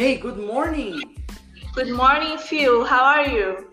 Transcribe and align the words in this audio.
Hey, 0.00 0.16
good 0.16 0.38
morning. 0.38 0.98
Good 1.74 1.90
morning, 1.90 2.38
Phil. 2.38 2.86
How 2.86 3.04
are 3.04 3.28
you? 3.28 3.68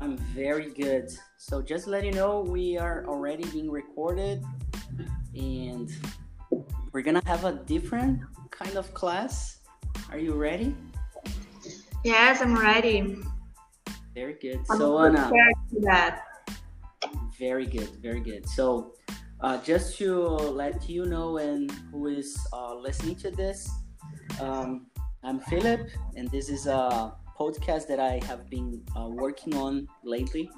I'm 0.00 0.16
very 0.34 0.72
good. 0.72 1.08
So, 1.36 1.62
just 1.62 1.86
let 1.86 2.04
you 2.04 2.10
know, 2.10 2.40
we 2.40 2.76
are 2.76 3.06
already 3.06 3.44
being 3.44 3.70
recorded 3.70 4.42
and 5.36 5.88
we're 6.90 7.02
gonna 7.02 7.22
have 7.26 7.44
a 7.44 7.52
different 7.52 8.22
kind 8.50 8.74
of 8.74 8.92
class. 8.92 9.60
Are 10.10 10.18
you 10.18 10.34
ready? 10.34 10.74
Yes, 12.02 12.42
I'm 12.42 12.58
ready. 12.58 13.18
Very 14.16 14.34
good. 14.42 14.66
I'm 14.68 14.78
so, 14.78 14.98
Anna, 14.98 15.30
that. 15.82 16.24
very 17.38 17.66
good, 17.66 17.90
very 18.02 18.18
good. 18.18 18.48
So, 18.48 18.94
uh, 19.40 19.58
just 19.58 19.96
to 19.98 20.10
let 20.18 20.88
you 20.88 21.06
know 21.06 21.36
and 21.38 21.70
who 21.92 22.08
is 22.08 22.36
uh, 22.52 22.74
listening 22.74 23.14
to 23.22 23.30
this, 23.30 23.70
um, 24.40 24.86
I'm 25.24 25.38
Philip, 25.38 25.88
and 26.16 26.28
this 26.32 26.48
is 26.48 26.66
a 26.66 27.14
podcast 27.38 27.86
that 27.86 28.00
I 28.00 28.20
have 28.26 28.50
been 28.50 28.82
uh, 28.98 29.06
working 29.06 29.54
on 29.54 29.86
lately. 30.02 30.50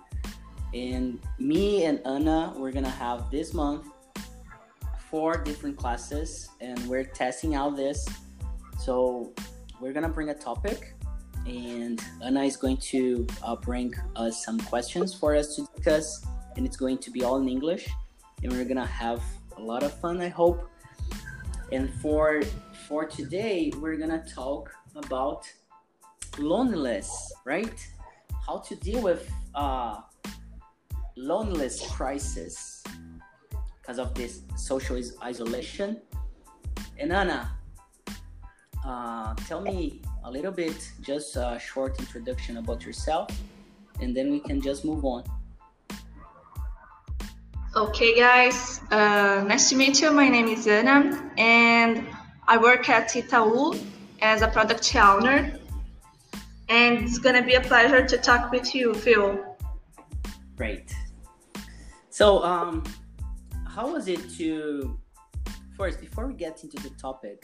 And 0.72 1.20
me 1.38 1.84
and 1.84 2.00
Anna, 2.06 2.54
we're 2.56 2.72
gonna 2.72 2.88
have 2.88 3.30
this 3.30 3.52
month 3.52 3.86
four 5.10 5.36
different 5.36 5.76
classes, 5.76 6.48
and 6.62 6.78
we're 6.88 7.04
testing 7.04 7.54
out 7.54 7.76
this. 7.76 8.08
So 8.78 9.34
we're 9.82 9.92
gonna 9.92 10.08
bring 10.08 10.30
a 10.30 10.34
topic, 10.34 10.94
and 11.46 12.02
Anna 12.24 12.44
is 12.44 12.56
going 12.56 12.78
to 12.88 13.26
uh, 13.42 13.56
bring 13.56 13.92
us 14.16 14.46
some 14.46 14.58
questions 14.60 15.12
for 15.12 15.36
us 15.36 15.56
to 15.56 15.68
discuss, 15.76 16.24
and 16.56 16.64
it's 16.64 16.78
going 16.78 16.96
to 16.98 17.10
be 17.10 17.22
all 17.22 17.36
in 17.36 17.50
English, 17.50 17.86
and 18.42 18.50
we're 18.50 18.64
gonna 18.64 18.86
have 18.86 19.22
a 19.58 19.60
lot 19.60 19.82
of 19.82 19.92
fun, 20.00 20.22
I 20.22 20.28
hope. 20.28 20.70
And 21.70 21.92
for 22.00 22.40
for 22.88 23.06
today, 23.06 23.72
we're 23.80 23.96
gonna 23.96 24.24
talk 24.28 24.70
about 24.94 25.50
loneliness, 26.38 27.32
right? 27.44 27.74
How 28.46 28.58
to 28.58 28.76
deal 28.76 29.00
with 29.00 29.30
uh, 29.54 30.00
loneliness 31.16 31.80
crisis 31.92 32.84
because 33.80 33.98
of 33.98 34.14
this 34.14 34.42
social 34.56 35.00
isolation. 35.22 36.00
And 36.98 37.12
Anna, 37.12 37.56
uh, 38.84 39.34
tell 39.46 39.60
me 39.60 40.02
a 40.24 40.30
little 40.30 40.52
bit, 40.52 40.76
just 41.00 41.36
a 41.36 41.58
short 41.58 41.98
introduction 41.98 42.58
about 42.58 42.84
yourself, 42.84 43.30
and 44.00 44.14
then 44.14 44.30
we 44.30 44.40
can 44.40 44.60
just 44.60 44.84
move 44.84 45.04
on. 45.04 45.24
Okay, 47.76 48.14
guys. 48.14 48.80
Uh, 48.90 49.42
nice 49.48 49.70
to 49.70 49.76
meet 49.76 50.00
you. 50.00 50.12
My 50.12 50.28
name 50.28 50.48
is 50.48 50.66
Anna, 50.66 51.32
and 51.38 52.06
I 52.46 52.58
work 52.58 52.88
at 52.88 53.08
Itaú 53.08 53.82
as 54.20 54.42
a 54.42 54.48
product 54.48 54.94
owner. 54.96 55.58
And 56.68 57.04
it's 57.04 57.18
gonna 57.18 57.42
be 57.42 57.54
a 57.54 57.60
pleasure 57.60 58.06
to 58.06 58.16
talk 58.16 58.50
with 58.50 58.74
you, 58.74 58.94
Phil. 58.94 59.38
Great. 60.56 60.94
So, 62.10 62.42
um, 62.44 62.84
how 63.66 63.92
was 63.92 64.08
it 64.08 64.30
to 64.38 64.98
first 65.76 66.00
before 66.00 66.26
we 66.26 66.34
get 66.34 66.62
into 66.62 66.76
the 66.82 66.90
topic? 66.90 67.42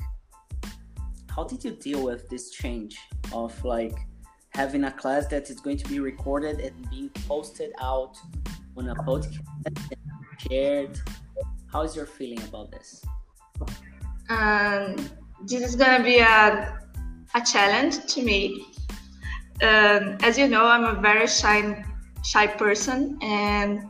How 1.34 1.44
did 1.44 1.64
you 1.64 1.72
deal 1.72 2.04
with 2.04 2.28
this 2.28 2.50
change 2.50 2.98
of 3.32 3.52
like 3.64 3.96
having 4.50 4.84
a 4.84 4.92
class 4.92 5.26
that 5.26 5.50
is 5.50 5.60
going 5.60 5.78
to 5.78 5.88
be 5.88 6.00
recorded 6.00 6.60
and 6.60 6.90
being 6.90 7.10
posted 7.26 7.72
out 7.80 8.16
on 8.76 8.88
a 8.88 8.94
podcast 8.94 9.38
and 9.66 9.78
shared? 10.48 10.98
How 11.72 11.82
is 11.82 11.94
your 11.94 12.06
feeling 12.06 12.42
about 12.44 12.70
this? 12.70 13.04
Um, 14.30 14.96
this 15.44 15.62
is 15.62 15.76
gonna 15.76 16.02
be 16.02 16.18
a 16.20 16.78
a 17.34 17.40
challenge 17.40 18.06
to 18.14 18.22
me. 18.22 18.64
Um, 19.62 20.16
as 20.22 20.38
you 20.38 20.48
know, 20.48 20.64
I'm 20.64 20.84
a 20.84 21.00
very 21.00 21.26
shy 21.26 21.84
shy 22.24 22.46
person, 22.46 23.18
and 23.22 23.82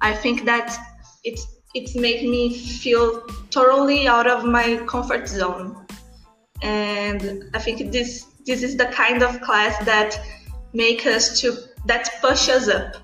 I 0.00 0.14
think 0.14 0.44
that 0.44 0.76
it's 1.24 1.46
it's 1.74 1.94
made 1.94 2.22
me 2.22 2.54
feel 2.54 3.22
totally 3.50 4.06
out 4.08 4.26
of 4.26 4.44
my 4.44 4.76
comfort 4.86 5.28
zone. 5.28 5.86
And 6.62 7.44
I 7.54 7.58
think 7.58 7.92
this 7.92 8.26
this 8.46 8.62
is 8.62 8.76
the 8.76 8.86
kind 8.86 9.22
of 9.22 9.40
class 9.40 9.76
that 9.84 10.20
make 10.72 11.06
us 11.06 11.40
to 11.40 11.56
that 11.86 12.10
push 12.20 12.48
us 12.48 12.68
up. 12.68 12.96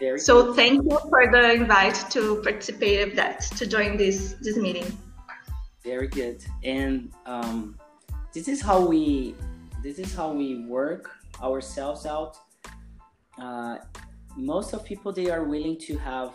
Very 0.00 0.18
So 0.18 0.54
thank 0.54 0.82
you 0.90 0.98
for 1.08 1.30
the 1.30 1.52
invite 1.52 2.04
to 2.10 2.42
participate 2.42 3.08
of 3.08 3.16
that 3.16 3.42
to 3.58 3.66
join 3.66 3.96
this 3.96 4.34
this 4.40 4.56
meeting. 4.56 4.98
Very 5.84 6.08
good. 6.08 6.42
And 6.62 7.12
um, 7.26 7.78
this 8.32 8.48
is 8.48 8.60
how 8.62 8.84
we 8.84 9.34
this 9.82 9.98
is 9.98 10.14
how 10.14 10.32
we 10.32 10.64
work 10.64 11.10
ourselves 11.42 12.06
out. 12.06 12.38
Uh, 13.38 13.76
most 14.36 14.72
of 14.72 14.82
people 14.84 15.12
they 15.12 15.30
are 15.30 15.44
willing 15.44 15.78
to 15.78 15.96
have 15.98 16.32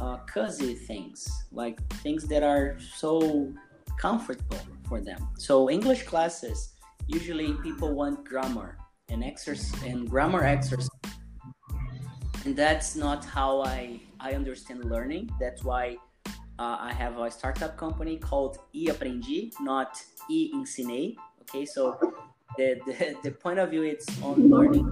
uh, 0.00 0.18
cozy 0.26 0.74
things, 0.74 1.28
like 1.52 1.80
things 2.02 2.26
that 2.26 2.42
are 2.42 2.76
so 2.80 3.52
comfortable 3.98 4.58
for 4.88 5.00
them. 5.00 5.28
So 5.38 5.70
English 5.70 6.02
classes 6.02 6.74
usually 7.06 7.52
people 7.62 7.94
want 7.94 8.24
grammar 8.24 8.76
and 9.08 9.22
exercise 9.22 9.82
and 9.84 10.10
grammar 10.10 10.44
exercise, 10.44 10.88
and 12.44 12.56
that's 12.56 12.96
not 12.96 13.24
how 13.24 13.62
I 13.62 14.00
I 14.18 14.32
understand 14.32 14.84
learning. 14.84 15.30
That's 15.38 15.62
why 15.62 15.96
uh, 16.58 16.76
I 16.80 16.92
have 16.92 17.18
a 17.18 17.30
startup 17.30 17.76
company 17.76 18.16
called 18.18 18.58
E 18.72 18.88
Aprendi, 18.88 19.52
not 19.60 20.02
E 20.28 20.52
Ensinei. 20.54 21.16
Okay, 21.42 21.64
so 21.64 21.98
the, 22.56 22.80
the, 22.86 23.16
the 23.22 23.30
point 23.30 23.58
of 23.58 23.70
view 23.70 23.82
it's 23.82 24.06
on 24.22 24.50
learning. 24.50 24.86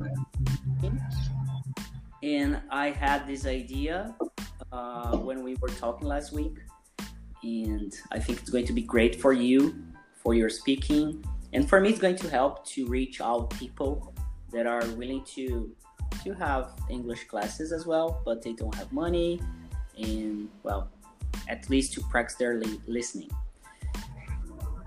And 2.23 2.61
I 2.71 2.91
had 2.91 3.27
this 3.27 3.47
idea 3.47 4.15
uh, 4.73 5.17
when 5.17 5.43
we 5.43 5.57
were 5.61 5.69
talking 5.69 6.09
last 6.09 6.33
week, 6.33 6.57
and 7.43 7.93
I 8.11 8.19
think 8.19 8.41
it's 8.41 8.51
going 8.51 8.67
to 8.67 8.73
be 8.73 8.83
great 8.83 9.21
for 9.21 9.33
you, 9.33 9.75
for 10.15 10.35
your 10.35 10.49
speaking, 10.49 11.25
and 11.53 11.69
for 11.69 11.81
me, 11.81 11.91
it's 11.91 12.01
going 12.01 12.17
to 12.17 12.31
help 12.31 12.67
to 12.69 12.87
reach 12.87 13.21
out 13.21 13.51
people 13.51 14.15
that 14.53 14.67
are 14.67 14.85
willing 14.91 15.25
to 15.35 15.71
to 16.25 16.33
have 16.35 16.73
English 16.89 17.25
classes 17.25 17.73
as 17.73 17.87
well, 17.87 18.23
but 18.25 18.43
they 18.43 18.53
don't 18.53 18.75
have 18.75 18.93
money, 18.93 19.41
and 19.99 20.49
well, 20.63 20.91
at 21.49 21.69
least 21.71 21.93
to 21.95 22.01
practice 22.03 22.37
their 22.37 22.55
li- 22.59 22.81
listening. 22.87 23.31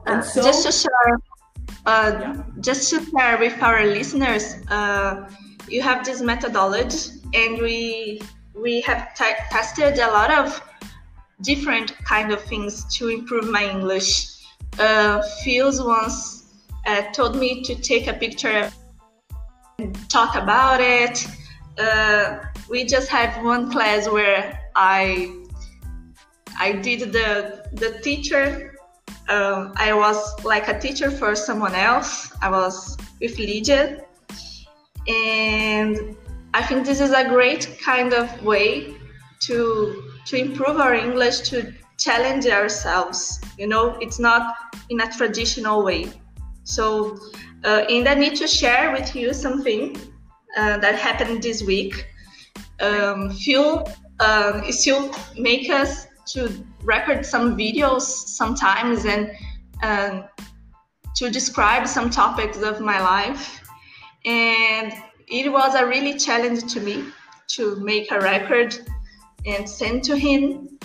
And 0.06 0.24
so, 0.24 0.44
just 0.44 0.66
to 0.66 0.72
share, 0.72 1.20
uh, 1.86 2.12
Yeah. 2.20 2.36
just 2.62 2.90
to 2.92 3.06
share 3.12 3.38
with 3.38 3.62
our 3.62 3.86
listeners, 3.86 4.56
uh, 4.70 5.30
you 5.68 5.82
have 5.82 6.04
this 6.06 6.22
methodology, 6.22 7.22
and 7.34 7.60
we 7.62 8.22
we 8.56 8.82
have 8.82 9.14
te- 9.16 9.42
tested 9.52 10.00
a 10.00 10.08
lot 10.08 10.32
of 10.32 10.62
different 11.42 11.98
kind 12.04 12.32
of 12.32 12.42
things 12.44 12.84
to 12.98 13.08
improve 13.08 13.48
my 13.50 13.64
English. 13.64 14.28
Uh, 14.78 15.22
Phil's 15.44 15.82
once 15.82 16.44
uh, 16.86 17.04
told 17.14 17.36
me 17.38 17.64
to 17.64 17.76
take 17.76 18.08
a 18.08 18.14
picture 18.14 18.72
and 19.78 20.10
talk 20.10 20.36
about 20.36 20.82
it. 20.82 21.26
Uh, 21.78 22.40
we 22.70 22.84
just 22.84 23.08
had 23.08 23.42
one 23.44 23.72
class 23.72 24.10
where 24.10 24.60
I 24.76 25.32
I 26.60 26.74
did 26.74 27.12
the 27.12 27.64
the 27.74 28.00
teacher 28.02 28.70
um, 29.30 29.74
I 29.76 29.94
was 29.94 30.44
like 30.44 30.68
a 30.68 30.80
teacher 30.80 31.12
for 31.12 31.36
someone 31.36 31.76
else. 31.76 32.34
I 32.42 32.50
was 32.50 32.98
with 33.22 33.38
Lydia, 33.38 34.04
and 35.08 36.18
I 36.54 36.64
think 36.64 36.86
this 36.86 37.00
is 37.00 37.12
a 37.12 37.30
great 37.30 37.78
kind 37.80 38.14
of 38.14 38.44
way 38.44 38.96
to 39.42 40.04
to 40.26 40.36
improve 40.36 40.78
our 40.78 40.96
English, 40.96 41.42
to 41.50 41.72
challenge 42.00 42.48
ourselves. 42.48 43.40
You 43.58 43.68
know, 43.68 43.98
it's 44.02 44.20
not 44.20 44.56
in 44.90 45.00
a 45.02 45.12
traditional 45.12 45.84
way. 45.84 46.12
So, 46.64 47.18
uh, 47.64 47.86
and 47.90 48.08
I 48.08 48.16
need 48.16 48.36
to 48.38 48.48
share 48.48 48.92
with 48.92 49.16
you 49.16 49.34
something 49.34 49.96
uh, 50.58 50.78
that 50.80 50.96
happened 50.96 51.44
this 51.44 51.62
week. 51.62 52.08
Um, 52.80 53.30
Phil 53.32 53.88
um, 54.20 54.72
still 54.72 55.14
make 55.38 55.70
us 55.70 56.08
to 56.34 56.66
record 56.84 57.26
some 57.26 57.58
videos 57.58 58.02
sometimes 58.02 59.06
and 59.06 59.32
um, 59.84 60.26
to 61.16 61.30
describe 61.30 61.88
some 61.88 62.10
topics 62.10 62.62
of 62.62 62.80
my 62.80 63.00
life. 63.00 63.62
And 64.26 64.94
it 65.28 65.52
was 65.52 65.76
a 65.76 65.86
really 65.86 66.18
challenge 66.18 66.72
to 66.74 66.80
me 66.80 67.06
to 67.56 67.76
make 67.78 68.12
a 68.12 68.20
record 68.20 68.78
and 69.46 69.68
send 69.68 70.04
to 70.04 70.18
him. 70.18 70.78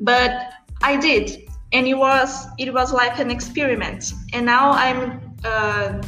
But 0.00 0.52
I 0.82 0.96
did, 0.96 1.48
and 1.72 1.86
it 1.86 1.94
was 1.94 2.46
it 2.58 2.72
was 2.72 2.92
like 2.92 3.18
an 3.18 3.30
experiment. 3.30 4.12
And 4.32 4.46
now 4.46 4.70
I'm 4.70 5.20
uh, 5.44 6.00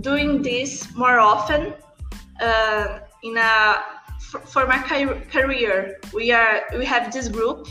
doing 0.00 0.42
this 0.42 0.94
more 0.94 1.18
often 1.18 1.74
uh, 2.40 2.98
in 3.22 3.36
a 3.36 3.76
for, 4.20 4.40
for 4.40 4.66
my 4.66 4.78
career. 5.30 5.98
We 6.12 6.32
are 6.32 6.62
we 6.76 6.84
have 6.84 7.12
this 7.12 7.28
group 7.28 7.68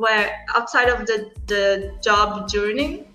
where 0.00 0.44
outside 0.56 0.88
of 0.88 1.06
the, 1.06 1.30
the 1.46 1.92
job 2.02 2.48
journey 2.48 3.06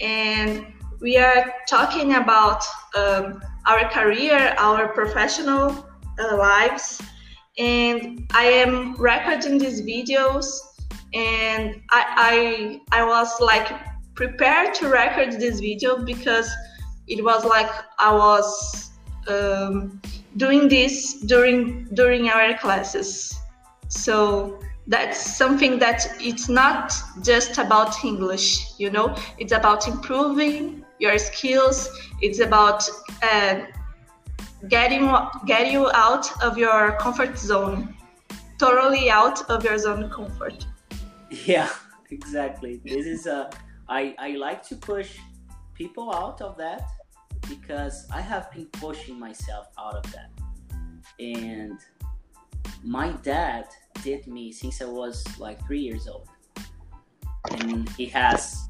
and 0.00 0.66
we 1.00 1.16
are 1.16 1.52
talking 1.68 2.14
about 2.14 2.64
um, 2.96 3.42
our 3.66 3.88
career, 3.90 4.54
our 4.58 4.88
professional 4.88 5.86
uh, 6.18 6.36
lives, 6.36 7.00
and 7.58 8.26
I 8.32 8.44
am 8.44 8.94
recording 8.96 9.58
these 9.58 9.82
videos, 9.82 10.46
and 11.14 11.80
I, 11.90 12.80
I 12.92 13.00
I 13.00 13.04
was 13.04 13.40
like 13.40 13.68
prepared 14.14 14.74
to 14.74 14.88
record 14.88 15.32
this 15.32 15.60
video 15.60 16.02
because 16.02 16.50
it 17.06 17.24
was 17.24 17.44
like 17.44 17.70
I 17.98 18.12
was 18.12 18.90
um, 19.28 20.00
doing 20.36 20.68
this 20.68 21.20
during 21.22 21.84
during 21.94 22.28
our 22.28 22.56
classes. 22.58 23.38
So 23.88 24.58
that's 24.88 25.36
something 25.36 25.78
that 25.78 26.06
it's 26.18 26.48
not 26.48 26.94
just 27.22 27.58
about 27.58 28.02
English, 28.04 28.72
you 28.78 28.90
know, 28.90 29.14
it's 29.36 29.52
about 29.52 29.86
improving 29.86 30.82
your 30.98 31.18
skills, 31.18 31.90
it's 32.22 32.40
about 32.40 32.88
uh, 33.22 33.60
getting, 34.68 35.14
getting 35.46 35.72
you 35.72 35.90
out 35.92 36.42
of 36.42 36.56
your 36.56 36.96
comfort 36.98 37.38
zone, 37.38 37.94
totally 38.58 39.10
out 39.10 39.48
of 39.50 39.62
your 39.62 39.76
zone 39.76 40.04
of 40.04 40.10
comfort. 40.10 40.66
Yeah, 41.30 41.68
exactly. 42.10 42.80
This 42.82 43.06
is 43.06 43.26
a, 43.26 43.50
I, 43.90 44.14
I 44.18 44.30
like 44.36 44.62
to 44.68 44.76
push 44.76 45.18
people 45.74 46.14
out 46.14 46.40
of 46.40 46.56
that 46.56 46.88
because 47.46 48.08
I 48.10 48.22
have 48.22 48.50
been 48.52 48.66
pushing 48.72 49.18
myself 49.18 49.66
out 49.78 49.96
of 49.96 50.12
that. 50.12 50.30
And 51.20 51.78
my 52.82 53.12
dad 53.22 53.66
did 54.02 54.26
me 54.26 54.52
since 54.52 54.80
I 54.80 54.86
was 54.86 55.24
like 55.38 55.64
three 55.66 55.80
years 55.80 56.08
old. 56.08 56.28
And 57.50 57.88
he 57.90 58.06
has 58.06 58.68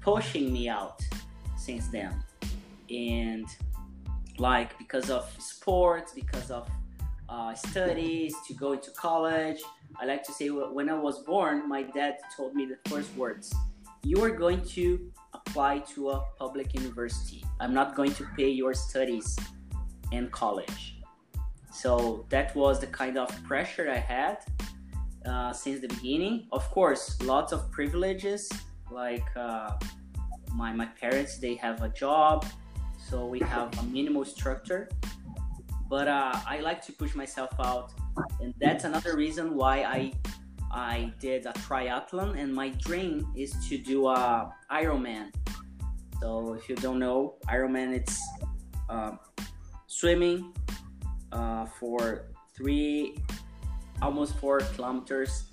pushing 0.00 0.52
me 0.52 0.68
out 0.68 1.02
since 1.56 1.88
then. 1.88 2.14
And 2.90 3.46
like 4.38 4.76
because 4.78 5.10
of 5.10 5.30
sports, 5.38 6.12
because 6.12 6.50
of 6.50 6.68
uh, 7.28 7.54
studies, 7.54 8.34
to 8.46 8.54
go 8.54 8.72
into 8.72 8.90
college. 8.90 9.60
I 10.00 10.04
like 10.04 10.22
to 10.24 10.32
say 10.32 10.48
when 10.48 10.88
I 10.90 10.98
was 10.98 11.20
born, 11.20 11.68
my 11.68 11.82
dad 11.82 12.16
told 12.36 12.54
me 12.54 12.66
the 12.66 12.90
first 12.90 13.14
words 13.16 13.54
You 14.02 14.22
are 14.24 14.30
going 14.30 14.62
to 14.76 15.10
apply 15.32 15.78
to 15.94 16.10
a 16.10 16.24
public 16.38 16.74
university. 16.74 17.44
I'm 17.60 17.72
not 17.72 17.94
going 17.94 18.12
to 18.14 18.26
pay 18.36 18.48
your 18.48 18.74
studies 18.74 19.38
in 20.10 20.28
college. 20.30 21.01
So 21.72 22.26
that 22.28 22.54
was 22.54 22.80
the 22.80 22.86
kind 22.86 23.16
of 23.16 23.28
pressure 23.44 23.90
I 23.90 23.98
had 23.98 24.38
uh, 25.26 25.52
since 25.52 25.80
the 25.80 25.88
beginning. 25.88 26.46
Of 26.52 26.70
course, 26.70 27.20
lots 27.22 27.52
of 27.52 27.70
privileges 27.70 28.50
like 28.90 29.24
uh, 29.36 29.72
my 30.54 30.72
my 30.72 30.86
parents 30.86 31.38
they 31.38 31.54
have 31.56 31.82
a 31.82 31.88
job, 31.88 32.44
so 32.98 33.26
we 33.26 33.40
have 33.40 33.76
a 33.78 33.82
minimal 33.84 34.24
structure. 34.24 34.88
But 35.88 36.08
uh, 36.08 36.38
I 36.46 36.60
like 36.60 36.84
to 36.86 36.92
push 36.92 37.14
myself 37.14 37.50
out, 37.58 37.92
and 38.40 38.54
that's 38.60 38.84
another 38.84 39.16
reason 39.16 39.54
why 39.56 39.82
I 39.82 40.12
I 40.70 41.12
did 41.20 41.46
a 41.46 41.52
triathlon, 41.52 42.38
and 42.38 42.54
my 42.54 42.70
dream 42.70 43.28
is 43.36 43.52
to 43.68 43.78
do 43.78 44.08
a 44.08 44.52
Ironman. 44.70 45.32
So 46.20 46.54
if 46.54 46.68
you 46.68 46.76
don't 46.76 46.98
know, 46.98 47.34
Ironman 47.48 47.92
it's 47.92 48.20
uh, 48.88 49.16
swimming, 49.86 50.54
uh, 51.32 51.66
for 51.66 52.26
three, 52.54 53.18
almost 54.00 54.36
four 54.36 54.60
kilometers, 54.74 55.44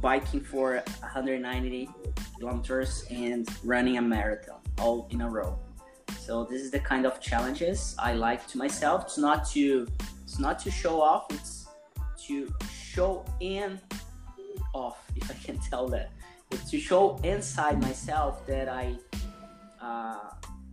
biking 0.00 0.40
for 0.40 0.82
190 1.00 1.88
kilometers, 2.38 3.04
and 3.10 3.48
running 3.64 3.98
a 3.98 4.02
marathon 4.02 4.60
all 4.78 5.08
in 5.10 5.20
a 5.22 5.28
row. 5.28 5.58
So 6.18 6.44
this 6.44 6.62
is 6.62 6.70
the 6.70 6.80
kind 6.80 7.06
of 7.06 7.20
challenges 7.20 7.94
I 7.98 8.12
like 8.12 8.46
to 8.48 8.58
myself. 8.58 9.04
It's 9.04 9.18
not 9.18 9.48
to 9.50 9.86
it's 10.22 10.38
not 10.38 10.58
to 10.60 10.70
show 10.70 11.00
off. 11.00 11.26
It's 11.30 11.66
to 12.26 12.52
show 12.70 13.24
in 13.40 13.80
off, 14.74 14.98
if 15.16 15.30
I 15.30 15.34
can 15.34 15.58
tell 15.58 15.88
that. 15.88 16.10
It's 16.50 16.70
to 16.70 16.78
show 16.78 17.18
inside 17.24 17.80
myself 17.80 18.46
that 18.46 18.68
I 18.68 18.94
uh, 19.80 20.30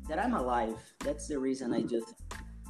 that 0.07 0.19
I'm 0.19 0.33
alive. 0.33 0.78
That's 1.00 1.28
the 1.28 1.39
reason 1.39 1.74
I 1.74 1.81
do 1.81 2.06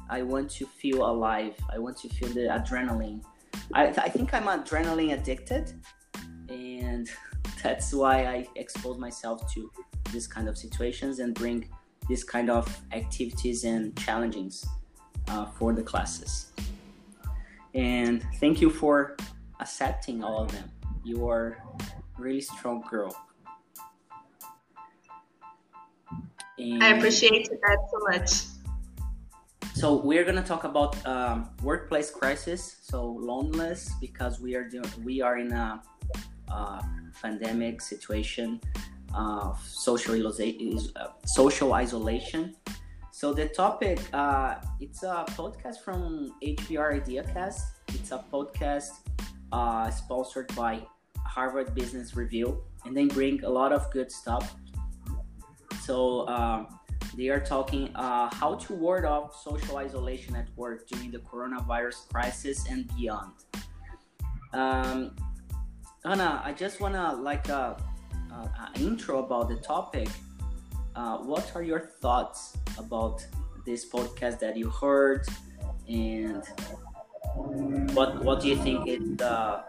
I 0.08 0.22
want 0.22 0.50
to 0.52 0.66
feel 0.66 1.04
alive. 1.04 1.54
I 1.72 1.78
want 1.78 1.96
to 1.98 2.08
feel 2.08 2.28
the 2.28 2.42
adrenaline. 2.42 3.22
I, 3.72 3.86
I 3.86 4.08
think 4.08 4.32
I'm 4.34 4.44
adrenaline 4.44 5.12
addicted, 5.12 5.72
and 6.48 7.08
that's 7.62 7.92
why 7.92 8.26
I 8.26 8.46
expose 8.56 8.98
myself 8.98 9.52
to 9.54 9.70
this 10.12 10.26
kind 10.26 10.48
of 10.48 10.56
situations 10.56 11.18
and 11.18 11.34
bring 11.34 11.68
this 12.08 12.22
kind 12.22 12.50
of 12.50 12.64
activities 12.92 13.64
and 13.64 13.96
challenges 13.98 14.66
uh, 15.28 15.46
for 15.46 15.72
the 15.72 15.82
classes. 15.82 16.52
And 17.74 18.24
thank 18.40 18.60
you 18.60 18.70
for 18.70 19.16
accepting 19.60 20.22
all 20.22 20.42
of 20.42 20.52
them. 20.52 20.70
You 21.04 21.28
are 21.28 21.62
really 22.16 22.40
strong 22.40 22.84
girl. 22.88 23.14
And 26.58 26.82
I 26.82 26.96
appreciate 26.96 27.50
that 27.50 27.78
so 27.90 27.98
much. 28.10 28.55
So 29.76 29.94
we're 29.94 30.24
gonna 30.24 30.42
talk 30.42 30.64
about 30.64 30.96
um, 31.06 31.50
workplace 31.62 32.10
crisis, 32.10 32.78
so 32.80 33.04
loneliness, 33.04 33.92
because 34.00 34.40
we 34.40 34.54
are 34.54 34.66
doing 34.66 34.88
we 35.04 35.20
are 35.20 35.36
in 35.36 35.52
a 35.52 35.82
uh, 36.48 36.80
pandemic 37.20 37.82
situation, 37.82 38.58
uh, 39.14 39.52
social 39.62 40.16
social 41.26 41.74
isolation. 41.74 42.56
So 43.12 43.34
the 43.34 43.48
topic, 43.48 44.00
uh, 44.14 44.54
it's 44.80 45.02
a 45.02 45.26
podcast 45.36 45.84
from 45.84 46.32
HBR 46.42 47.04
IdeaCast. 47.04 47.60
It's 47.88 48.12
a 48.12 48.24
podcast 48.32 48.92
uh, 49.52 49.90
sponsored 49.90 50.56
by 50.56 50.80
Harvard 51.18 51.74
Business 51.74 52.16
Review, 52.16 52.64
and 52.86 52.96
they 52.96 53.08
bring 53.08 53.44
a 53.44 53.50
lot 53.50 53.74
of 53.74 53.92
good 53.92 54.10
stuff. 54.10 54.56
So 55.82 56.26
um, 56.28 56.66
they 57.14 57.28
are 57.28 57.40
talking 57.40 57.94
uh, 57.94 58.28
how 58.34 58.54
to 58.54 58.74
ward 58.74 59.04
off 59.04 59.40
social 59.42 59.76
isolation 59.76 60.34
at 60.36 60.48
work 60.56 60.88
during 60.88 61.10
the 61.10 61.18
coronavirus 61.18 62.08
crisis 62.08 62.66
and 62.68 62.88
beyond. 62.96 63.32
Um, 64.52 65.14
Anna, 66.04 66.40
I 66.44 66.52
just 66.52 66.80
wanna 66.80 67.14
like 67.14 67.48
a, 67.48 67.76
a, 68.30 68.34
a 68.34 68.70
intro 68.80 69.18
about 69.24 69.48
the 69.48 69.56
topic. 69.56 70.08
Uh, 70.94 71.18
what 71.18 71.52
are 71.54 71.62
your 71.62 71.80
thoughts 71.80 72.56
about 72.78 73.26
this 73.66 73.84
podcast 73.84 74.38
that 74.38 74.56
you 74.56 74.70
heard, 74.70 75.26
and 75.88 76.42
what 77.92 78.24
what 78.24 78.40
do 78.40 78.48
you 78.48 78.56
think 78.56 78.86
it, 78.86 79.20
uh, 79.20 79.62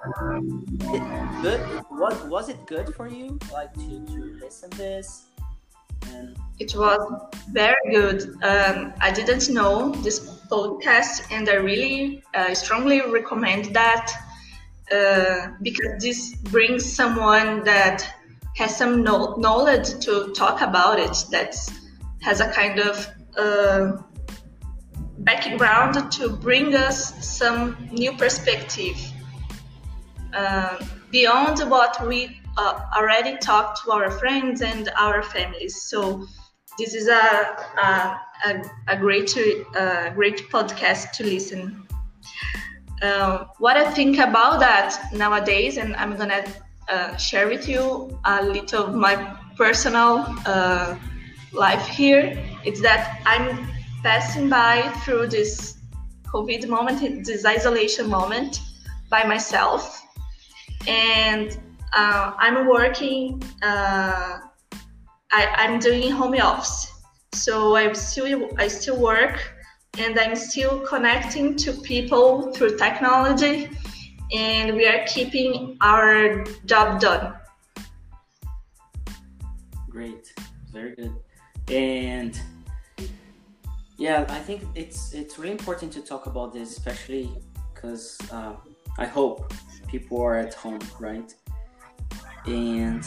it 0.80 1.42
good? 1.42 1.60
What 1.90 2.30
was 2.30 2.50
it 2.50 2.66
good 2.66 2.96
for 2.96 3.08
you, 3.08 3.40
like 3.52 3.74
to 3.74 4.06
to 4.06 4.40
listen 4.40 4.70
this? 4.78 5.28
It 6.60 6.76
was 6.76 7.00
very 7.52 7.76
good. 7.92 8.24
Um, 8.44 8.94
I 9.00 9.12
didn't 9.12 9.50
know 9.50 9.92
this 9.92 10.20
podcast, 10.48 11.32
and 11.32 11.48
I 11.50 11.56
really 11.56 12.24
uh, 12.34 12.54
strongly 12.54 13.02
recommend 13.02 13.66
that 13.76 14.12
uh, 14.92 15.50
because 15.62 16.02
this 16.02 16.36
brings 16.36 16.84
someone 16.92 17.64
that 17.64 18.08
has 18.56 18.76
some 18.76 19.04
no- 19.04 19.36
knowledge 19.36 20.00
to 20.06 20.34
talk 20.34 20.62
about 20.62 21.00
it, 21.00 21.26
that 21.32 21.56
has 22.22 22.40
a 22.40 22.50
kind 22.52 22.80
of 22.80 23.08
uh, 23.38 23.98
background 25.20 26.12
to 26.12 26.30
bring 26.30 26.74
us 26.74 27.14
some 27.38 27.78
new 27.92 28.14
perspective 28.14 28.98
uh, 30.34 30.78
beyond 31.12 31.60
what 31.70 32.06
we 32.08 32.37
uh, 32.58 32.82
already 32.96 33.38
talked 33.38 33.84
to 33.84 33.92
our 33.92 34.12
friends 34.12 34.62
and 34.62 34.90
our 34.98 35.22
families. 35.24 35.84
So 35.84 36.26
this 36.78 36.94
is 36.94 37.08
a 37.08 37.56
a, 37.78 38.20
a, 38.46 38.62
a 38.88 38.98
great 38.98 39.36
a 39.38 40.12
great 40.14 40.50
podcast 40.50 41.12
to 41.14 41.24
listen. 41.24 41.88
Uh, 43.02 43.46
what 43.60 43.78
I 43.78 43.92
think 43.92 44.18
about 44.18 44.60
that 44.60 45.14
nowadays, 45.14 45.78
and 45.78 45.96
I'm 45.96 46.16
gonna 46.18 46.44
uh, 46.90 47.16
share 47.18 47.48
with 47.48 47.68
you 47.68 48.20
a 48.26 48.44
little 48.44 48.86
of 48.86 48.96
my 48.96 49.16
personal 49.56 50.26
uh, 50.46 50.96
life 51.54 51.86
here. 51.88 52.38
It's 52.66 52.82
that 52.82 53.22
I'm 53.26 53.68
passing 54.04 54.50
by 54.50 54.82
through 55.04 55.28
this 55.28 55.78
COVID 56.26 56.68
moment, 56.68 57.26
this 57.26 57.46
isolation 57.46 58.10
moment 58.10 58.62
by 59.10 59.24
myself, 59.24 60.04
and 60.88 61.58
uh, 61.94 62.34
I'm 62.38 62.68
working. 62.68 63.42
Uh, 63.62 64.40
I, 65.32 65.66
am 65.66 65.80
doing 65.80 66.12
home 66.12 66.36
office, 66.36 66.92
so 67.34 67.76
I 67.76 67.92
still 67.94 68.50
I 68.58 68.68
still 68.68 68.98
work, 68.98 69.54
and 69.98 70.20
I'm 70.20 70.36
still 70.36 70.80
connecting 70.82 71.56
to 71.58 71.74
people 71.74 72.54
through 72.54 72.78
technology, 72.78 73.70
and 74.34 74.76
we 74.76 74.88
are 74.88 75.06
keeping 75.06 75.78
our 75.82 76.44
job 76.66 77.00
done. 77.00 77.34
Great, 79.90 80.34
very 80.72 80.96
good. 80.96 81.14
and 81.70 82.40
yeah 83.98 84.26
i 84.30 84.40
think 84.40 84.62
it's 84.76 85.14
it's 85.14 85.38
really 85.40 85.52
important 85.52 85.92
to 85.92 86.02
talk 86.02 86.28
about 86.28 86.54
this 86.54 86.72
especially 86.72 87.30
because 87.74 88.18
uh, 88.32 88.54
i 89.00 89.06
hope 89.06 89.54
people 89.88 90.22
are 90.22 90.38
at 90.38 90.54
home 90.54 90.80
right 91.00 91.34
and 92.48 93.04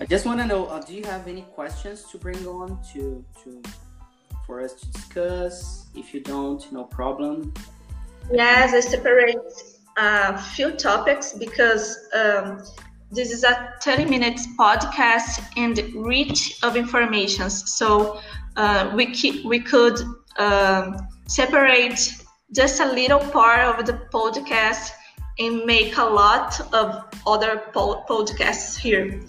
i 0.00 0.04
just 0.04 0.26
want 0.26 0.38
to 0.40 0.46
know 0.46 0.66
uh, 0.66 0.80
do 0.80 0.94
you 0.94 1.04
have 1.04 1.26
any 1.26 1.42
questions 1.42 2.04
to 2.04 2.18
bring 2.18 2.46
on 2.46 2.78
to 2.92 3.24
to 3.42 3.62
for 4.46 4.60
us 4.60 4.74
to 4.74 4.86
discuss 4.92 5.88
if 5.94 6.14
you 6.14 6.20
don't 6.20 6.70
no 6.72 6.84
problem 6.84 7.52
yes 8.32 8.74
i 8.74 8.80
separate 8.80 9.36
a 9.98 10.38
few 10.38 10.70
topics 10.72 11.32
because 11.32 11.98
um, 12.14 12.62
this 13.10 13.32
is 13.32 13.42
a 13.42 13.74
30 13.82 14.04
minutes 14.04 14.46
podcast 14.58 15.42
and 15.56 15.78
rich 15.94 16.58
of 16.62 16.76
information. 16.76 17.50
So 17.50 18.20
uh, 18.56 18.92
we 18.94 19.06
keep, 19.06 19.44
we 19.44 19.60
could 19.60 19.98
um, 20.38 20.96
separate 21.26 22.14
just 22.52 22.80
a 22.80 22.86
little 22.92 23.18
part 23.18 23.60
of 23.60 23.86
the 23.86 23.94
podcast 24.12 24.90
and 25.38 25.64
make 25.64 25.96
a 25.96 26.04
lot 26.04 26.60
of 26.72 27.04
other 27.26 27.62
po- 27.72 28.04
podcasts 28.08 28.76
here. 28.76 29.20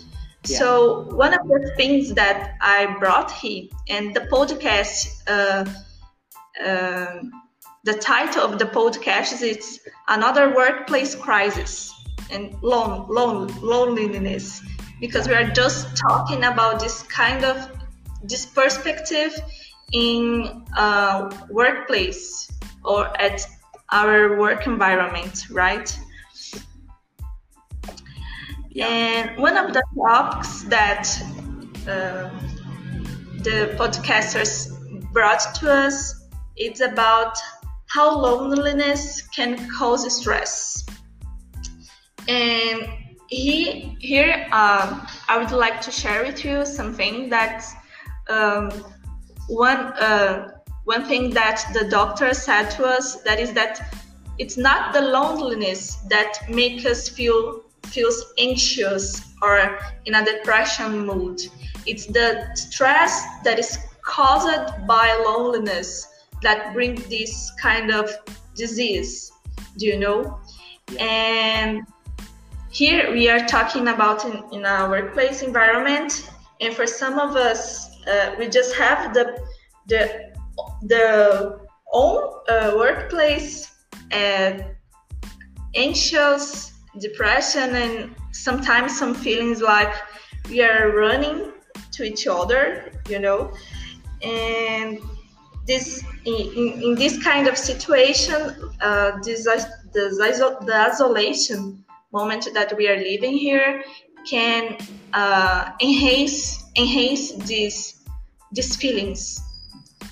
Yeah. 0.48 0.58
So 0.58 1.01
one 1.16 1.34
of 1.34 1.48
the 1.48 1.74
things 1.75 2.13
that 2.13 2.56
I 2.62 2.96
brought 3.00 3.32
here 3.32 3.68
and 3.89 4.16
the 4.16 4.22
podcast, 4.22 5.24
uh, 5.28 5.66
uh, 6.63 7.22
the 7.84 7.94
title 7.94 8.44
of 8.44 8.60
the 8.60 8.66
podcast 8.66 9.34
is 9.34 9.42
it's 9.42 9.80
another 10.08 10.56
workplace 10.56 11.16
crisis 11.16 11.94
and 12.32 12.56
lone, 12.62 13.08
lone, 13.10 13.48
loneliness 13.62 14.62
because 15.00 15.28
we 15.28 15.34
are 15.34 15.50
just 15.50 15.96
talking 15.98 16.44
about 16.44 16.80
this 16.80 17.04
kind 17.04 17.46
of 17.46 17.70
this 18.24 18.46
perspective 18.46 19.34
in 19.94 20.66
a 20.78 21.32
workplace 21.50 22.51
or 22.84 23.06
at 23.22 23.46
our 23.91 24.38
work 24.38 24.67
environment 24.67 25.46
right 25.50 25.98
yeah. 28.69 28.88
and 28.88 29.38
one 29.38 29.58
of 29.58 29.74
the 29.74 29.84
topics 29.96 30.63
that 30.63 31.08
uh, 31.88 32.29
the 33.43 33.75
podcasters 33.77 34.69
brought 35.12 35.55
to 35.55 35.72
us 35.72 36.27
is 36.55 36.81
about 36.81 37.38
how 37.88 38.15
loneliness 38.15 39.22
can 39.36 39.69
cause 39.69 40.03
stress 40.15 40.86
and 42.27 42.88
he, 43.29 43.96
here, 44.00 44.48
um, 44.51 45.05
I 45.27 45.38
would 45.38 45.51
like 45.51 45.81
to 45.81 45.91
share 45.91 46.24
with 46.24 46.43
you 46.43 46.65
something 46.65 47.29
that 47.29 47.65
um, 48.27 48.69
one 49.48 49.77
uh, 49.77 50.59
one 50.89 51.05
thing 51.05 51.29
that 51.29 51.63
the 51.72 51.88
doctor 51.88 52.34
said 52.34 52.67
to 52.72 52.84
us 52.84 53.22
that 53.22 53.39
is 53.39 53.53
that 53.53 53.93
it's 54.39 54.58
not 54.58 54.91
the 54.91 55.00
loneliness 55.00 55.98
that 56.10 56.39
makes 56.50 56.84
us 56.84 57.08
feel 57.08 57.62
feels 57.84 58.34
anxious 58.39 59.03
or 59.43 59.79
in 60.05 60.15
a 60.15 60.25
depression 60.25 61.05
mood. 61.05 61.39
It's 61.86 62.08
the 62.08 62.48
stress 62.55 63.24
that 63.43 63.60
is 63.60 63.77
caused 64.01 64.88
by 64.88 65.05
loneliness 65.27 66.08
that 66.41 66.74
brings 66.74 67.05
this 67.05 67.51
kind 67.62 67.91
of 67.91 68.10
disease. 68.55 69.31
Do 69.77 69.86
you 69.86 70.00
know? 70.00 70.39
Yeah. 70.91 71.03
And 71.03 71.81
here 72.72 73.12
we 73.12 73.29
are 73.29 73.46
talking 73.46 73.89
about 73.89 74.25
in, 74.25 74.43
in 74.51 74.65
a 74.65 74.89
workplace 74.89 75.43
environment, 75.43 76.31
and 76.62 76.74
for 76.74 76.88
some 76.88 77.19
of 77.19 77.36
us, 77.36 77.62
uh, 78.08 78.36
we 78.39 78.48
just 78.48 78.74
have 78.75 79.13
the 79.13 79.25
the 79.88 80.28
the 80.83 81.59
own 81.91 82.33
uh, 82.50 82.74
workplace 82.75 83.71
uh, 84.12 84.57
anxious 85.75 86.74
depression 87.00 87.75
and 87.75 88.15
sometimes 88.31 88.98
some 88.98 89.13
feelings 89.13 89.62
like 89.62 89.93
we 90.50 90.62
are 90.62 90.91
running 90.95 91.51
to 91.91 92.03
each 92.03 92.27
other 92.27 92.91
you 93.07 93.19
know 93.19 93.51
and 94.24 95.00
this 95.67 96.03
in, 96.25 96.81
in 96.81 96.95
this 96.95 97.21
kind 97.24 97.48
of 97.48 97.57
situation 97.57 98.71
uh, 98.81 99.12
this, 99.24 99.43
the, 99.43 100.57
the 100.65 100.88
isolation 100.91 101.83
moment 102.12 102.48
that 102.53 102.75
we 102.75 102.88
are 102.88 102.98
living 102.98 103.38
here 103.38 103.83
can 104.27 104.77
uh, 105.13 105.71
enhance 105.81 106.65
enhance 106.75 107.33
these 107.45 108.00
these 108.51 108.75
feelings. 108.75 109.41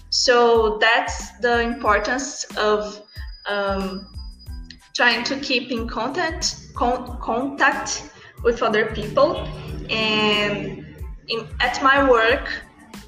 So 0.10 0.78
that's 0.80 1.38
the 1.40 1.62
importance 1.62 2.46
of 2.58 3.02
um, 3.48 4.08
trying 4.96 5.24
to 5.26 5.40
keep 5.40 5.72
in 5.72 5.88
contact 5.88 6.74
con- 6.76 7.18
contact 7.22 8.10
with 8.44 8.62
other 8.62 8.88
people. 8.88 9.38
And 9.90 10.86
in, 11.28 11.48
at 11.60 11.82
my 11.84 12.10
work, 12.10 12.50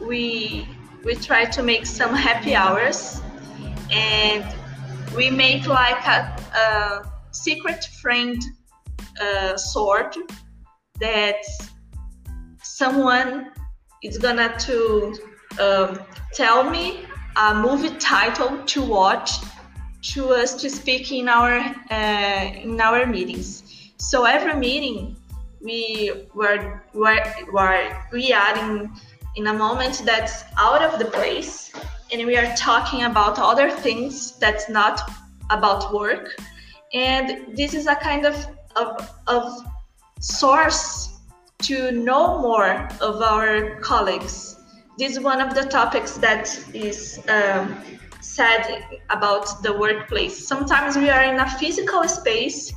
we 0.01 0.67
we 1.03 1.15
try 1.15 1.45
to 1.45 1.63
make 1.63 1.85
some 1.85 2.13
happy 2.13 2.55
hours, 2.55 3.21
and 3.89 4.45
we 5.15 5.31
make 5.31 5.65
like 5.65 6.05
a, 6.05 6.35
a 6.57 7.11
secret 7.31 7.85
friend 8.01 8.41
uh, 9.21 9.55
sword 9.55 10.15
that 10.99 11.41
someone 12.61 13.51
is 14.03 14.17
gonna 14.17 14.57
to 14.59 15.15
um, 15.59 15.99
tell 16.33 16.69
me 16.69 17.05
a 17.35 17.53
movie 17.53 17.95
title 17.97 18.57
to 18.65 18.81
watch 18.81 19.31
to 20.01 20.29
us 20.29 20.53
to 20.61 20.69
speak 20.69 21.11
in 21.11 21.27
our 21.27 21.57
uh, 21.91 22.51
in 22.63 22.79
our 22.79 23.05
meetings. 23.05 23.91
So 23.97 24.25
every 24.25 24.55
meeting 24.55 25.15
we 25.61 26.27
were 26.33 26.83
were, 26.93 27.21
were 27.51 28.03
we 28.11 28.33
are 28.33 28.57
in 28.57 28.91
in 29.35 29.47
a 29.47 29.53
moment 29.53 30.01
that's 30.05 30.43
out 30.57 30.81
of 30.81 30.99
the 30.99 31.05
place 31.05 31.71
and 32.11 32.25
we 32.25 32.37
are 32.37 32.55
talking 32.55 33.03
about 33.03 33.37
other 33.37 33.69
things 33.69 34.37
that's 34.39 34.69
not 34.69 35.01
about 35.49 35.93
work 35.93 36.35
and 36.93 37.55
this 37.55 37.73
is 37.73 37.87
a 37.87 37.95
kind 37.95 38.25
of 38.25 38.35
of, 38.75 39.09
of 39.27 39.61
source 40.19 41.19
to 41.59 41.91
know 41.91 42.39
more 42.41 42.87
of 43.01 43.21
our 43.21 43.79
colleagues. 43.81 44.58
This 44.99 45.13
is 45.13 45.19
one 45.21 45.39
of 45.39 45.55
the 45.55 45.63
topics 45.63 46.17
that 46.17 46.45
is 46.73 47.21
um, 47.29 47.81
said 48.19 48.83
about 49.09 49.63
the 49.63 49.71
workplace. 49.71 50.45
Sometimes 50.45 50.97
we 50.97 51.09
are 51.09 51.23
in 51.23 51.39
a 51.39 51.49
physical 51.57 52.03
space, 52.07 52.73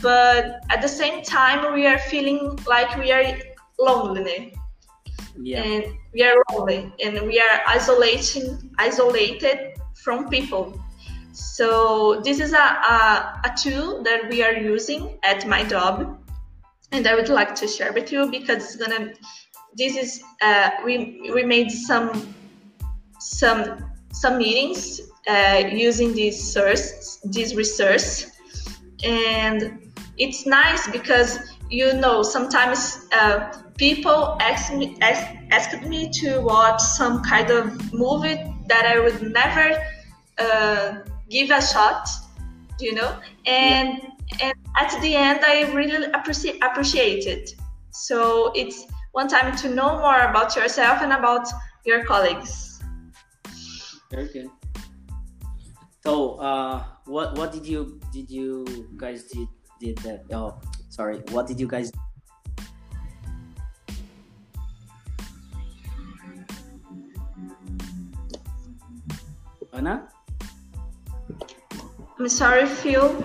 but 0.00 0.60
at 0.70 0.82
the 0.82 0.88
same 0.88 1.22
time 1.22 1.72
we 1.72 1.86
are 1.86 1.98
feeling 1.98 2.58
like 2.66 2.98
we 2.98 3.12
are 3.12 3.38
lonely. 3.78 4.54
Yeah. 5.40 5.62
And 5.62 5.84
we 6.12 6.24
are 6.24 6.34
lonely 6.50 6.92
and 7.02 7.22
we 7.26 7.40
are 7.40 7.60
isolating 7.66 8.70
isolated 8.78 9.78
from 9.94 10.28
people 10.28 10.78
so 11.32 12.20
this 12.22 12.40
is 12.40 12.52
a, 12.52 12.56
a, 12.56 13.40
a 13.44 13.54
tool 13.56 14.02
that 14.02 14.28
we 14.28 14.42
are 14.42 14.52
using 14.52 15.18
at 15.24 15.46
my 15.46 15.64
job 15.64 16.18
and 16.92 17.06
I 17.06 17.14
would 17.14 17.30
like 17.30 17.54
to 17.56 17.66
share 17.66 17.92
with 17.92 18.12
you 18.12 18.30
because 18.30 18.62
it's 18.62 18.76
gonna 18.76 19.12
this 19.76 19.96
is 19.96 20.22
uh, 20.42 20.70
we 20.84 21.30
we 21.34 21.44
made 21.44 21.70
some 21.70 22.34
some 23.18 23.92
some 24.12 24.38
meetings 24.38 25.00
uh, 25.28 25.62
using 25.72 26.14
this 26.14 26.52
source 26.52 27.18
this 27.24 27.54
research 27.54 28.26
and 29.04 29.92
it's 30.18 30.46
nice 30.46 30.90
because 30.90 31.38
you 31.70 31.92
know 31.94 32.22
sometimes 32.22 33.06
uh, 33.12 33.52
people 33.76 34.36
ask 34.40 34.72
me 34.74 34.96
ask, 35.00 35.22
asked 35.50 35.82
me 35.82 36.10
to 36.10 36.40
watch 36.40 36.80
some 36.80 37.22
kind 37.22 37.50
of 37.50 37.92
movie 37.92 38.38
that 38.68 38.84
I 38.86 38.98
would 38.98 39.20
never 39.32 39.82
uh, 40.38 40.98
give 41.30 41.50
a 41.50 41.62
shot, 41.62 42.08
you 42.78 42.94
know, 42.94 43.18
and 43.46 44.00
yeah. 44.38 44.48
and 44.48 44.54
at 44.76 45.00
the 45.00 45.14
end 45.14 45.40
I 45.44 45.72
really 45.72 46.06
appreciate 46.12 46.62
appreciate 46.62 47.26
it. 47.26 47.54
So 47.90 48.52
it's 48.54 48.86
one 49.12 49.28
time 49.28 49.54
to 49.56 49.68
know 49.68 49.98
more 49.98 50.20
about 50.20 50.56
yourself 50.56 51.02
and 51.02 51.12
about 51.12 51.46
your 51.84 52.04
colleagues. 52.04 52.80
Very 54.10 54.28
good. 54.28 54.48
So, 56.04 56.34
uh, 56.40 56.84
what 57.04 57.38
what 57.38 57.52
did 57.52 57.66
you 57.66 58.00
did 58.12 58.30
you 58.30 58.64
guys 58.96 59.24
did 59.24 59.48
did 59.80 59.96
that? 59.98 60.24
Oh, 60.32 60.58
sorry. 60.88 61.22
What 61.30 61.46
did 61.46 61.60
you 61.60 61.68
guys? 61.68 61.92
Anna? 69.72 70.08
I'm 72.18 72.28
sorry, 72.28 72.66
Phil. 72.66 73.24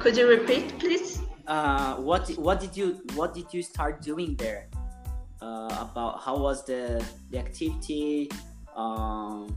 Could 0.00 0.16
you 0.16 0.28
repeat, 0.28 0.78
please? 0.78 1.20
Uh, 1.46 1.96
what 1.96 2.28
what 2.36 2.60
did 2.60 2.76
you 2.76 3.00
what 3.14 3.32
did 3.32 3.52
you 3.54 3.62
start 3.62 4.02
doing 4.02 4.36
there? 4.36 4.68
Uh, 5.40 5.86
about 5.90 6.20
how 6.22 6.36
was 6.36 6.64
the 6.64 7.04
the 7.30 7.38
activity. 7.38 8.30
Um, 8.76 9.56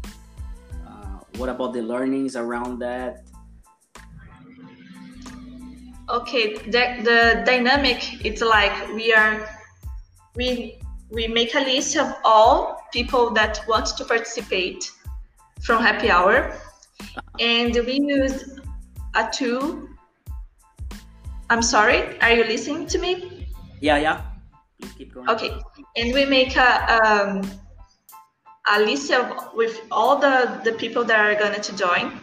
uh, 0.85 1.19
what 1.38 1.50
about 1.50 1.73
the 1.73 1.81
learnings 1.81 2.35
around 2.35 2.79
that? 2.79 3.23
Okay, 6.09 6.55
the, 6.55 7.01
the 7.03 7.43
dynamic 7.45 8.25
it's 8.25 8.41
like 8.41 8.73
we 8.93 9.13
are 9.13 9.47
we 10.35 10.79
we 11.09 11.27
make 11.27 11.55
a 11.55 11.59
list 11.59 11.97
of 11.97 12.13
all 12.23 12.81
people 12.91 13.29
that 13.31 13.61
want 13.67 13.85
to 13.97 14.05
participate 14.05 14.91
from 15.61 15.81
happy 15.81 16.09
hour 16.09 16.55
and 17.39 17.75
we 17.85 18.00
use 18.01 18.59
a 19.15 19.29
tool 19.31 19.88
i'm 21.50 21.61
sorry 21.61 22.19
are 22.21 22.31
you 22.31 22.43
listening 22.43 22.85
to 22.88 22.97
me 22.97 23.47
yeah 23.79 23.97
yeah 23.97 24.21
Please 24.81 24.93
keep 24.97 25.13
going 25.13 25.29
okay 25.29 25.51
and 25.95 26.13
we 26.13 26.25
make 26.25 26.55
a 26.55 26.71
um, 27.00 27.41
a 28.73 28.79
list 28.79 29.11
of 29.11 29.53
with 29.53 29.81
all 29.91 30.17
the 30.17 30.59
the 30.63 30.73
people 30.73 31.03
that 31.03 31.19
are 31.19 31.35
going 31.35 31.61
to 31.61 31.75
join 31.75 32.19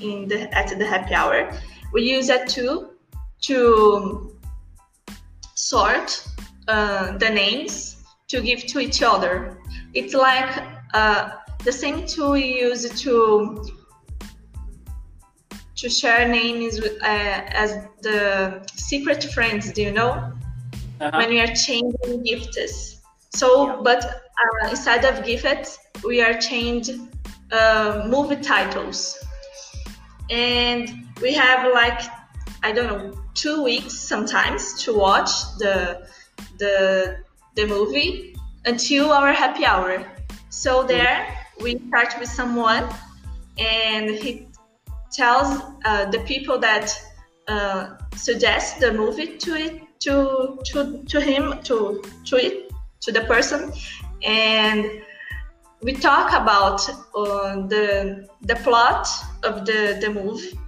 in 0.00 0.28
the 0.28 0.52
at 0.56 0.68
the 0.78 0.86
happy 0.86 1.14
hour 1.14 1.50
we 1.92 2.02
use 2.02 2.28
a 2.28 2.44
tool 2.46 2.90
to 3.42 4.38
sort 5.54 6.24
uh, 6.68 7.16
the 7.18 7.28
names 7.28 8.02
to 8.28 8.40
give 8.40 8.66
to 8.66 8.78
each 8.80 9.02
other. 9.02 9.58
It's 9.94 10.14
like 10.14 10.50
uh, 10.94 11.30
the 11.64 11.72
same 11.72 12.06
tool 12.06 12.32
we 12.32 12.60
use 12.60 12.88
to 13.02 13.64
to 15.76 15.88
share 15.90 16.28
names 16.28 16.80
uh, 16.80 17.62
as 17.62 17.70
the 18.02 18.64
secret 18.74 19.24
friends. 19.34 19.72
Do 19.72 19.82
you 19.82 19.92
know 19.92 20.32
uh-huh. 21.02 21.18
when 21.18 21.30
we 21.30 21.40
are 21.40 21.54
changing 21.54 22.22
gifts? 22.22 23.00
So, 23.34 23.66
yeah. 23.66 23.76
but 23.82 24.04
uh, 24.04 24.70
instead 24.70 25.04
of 25.04 25.24
gifts, 25.24 25.78
we 26.04 26.22
are 26.22 26.34
changing 26.34 27.10
uh, 27.50 28.06
movie 28.08 28.36
titles, 28.36 29.18
and 30.30 30.90
we 31.20 31.32
have 31.34 31.72
like 31.72 32.00
I 32.62 32.72
don't 32.72 32.86
know 32.86 33.22
two 33.34 33.62
weeks 33.64 33.94
sometimes 33.98 34.82
to 34.84 34.96
watch 34.96 35.30
the 35.58 36.06
the 36.58 37.18
the 37.56 37.66
movie 37.66 38.36
until 38.64 39.12
our 39.12 39.32
happy 39.32 39.64
hour. 39.64 40.06
So 40.50 40.82
there 40.84 41.26
we 41.60 41.80
start 41.88 42.14
with 42.20 42.28
someone, 42.28 42.88
and 43.58 44.10
he 44.10 44.48
tells 45.12 45.60
uh, 45.84 46.10
the 46.10 46.20
people 46.20 46.58
that 46.58 46.94
uh, 47.48 47.96
suggest 48.14 48.80
the 48.80 48.92
movie 48.92 49.36
to 49.38 49.54
it 49.54 49.82
to 50.04 50.58
to 50.64 51.02
to 51.04 51.20
him 51.20 51.62
to 51.62 52.02
to 52.24 52.36
it 52.36 52.72
to 53.00 53.12
the 53.12 53.22
person, 53.22 53.72
and 54.22 55.02
we 55.82 55.92
talk 55.92 56.32
about 56.32 56.88
uh, 57.14 57.66
the 57.66 58.26
the 58.42 58.56
plot 58.56 59.08
of 59.42 59.66
the 59.66 59.98
the 60.00 60.10
movie 60.10 60.58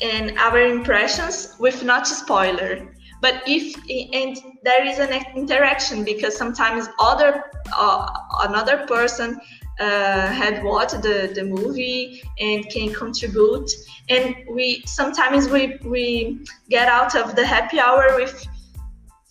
and 0.00 0.38
our 0.38 0.60
impressions 0.60 1.54
with 1.58 1.84
not 1.84 2.06
spoiler. 2.06 2.94
But 3.20 3.42
if 3.46 3.74
and 4.14 4.36
there 4.62 4.86
is 4.86 4.98
an 5.00 5.12
interaction 5.34 6.04
because 6.04 6.36
sometimes 6.36 6.88
other 7.00 7.44
uh, 7.76 8.06
another 8.42 8.86
person 8.86 9.40
uh, 9.80 10.28
had 10.28 10.62
watched 10.62 11.02
the, 11.02 11.30
the 11.34 11.44
movie 11.44 12.22
and 12.38 12.68
can 12.70 12.92
contribute. 12.92 13.70
And 14.08 14.36
we 14.50 14.82
sometimes 14.86 15.48
we 15.48 15.78
we 15.84 16.44
get 16.68 16.88
out 16.88 17.16
of 17.16 17.34
the 17.34 17.44
happy 17.44 17.80
hour 17.80 18.14
with 18.16 18.46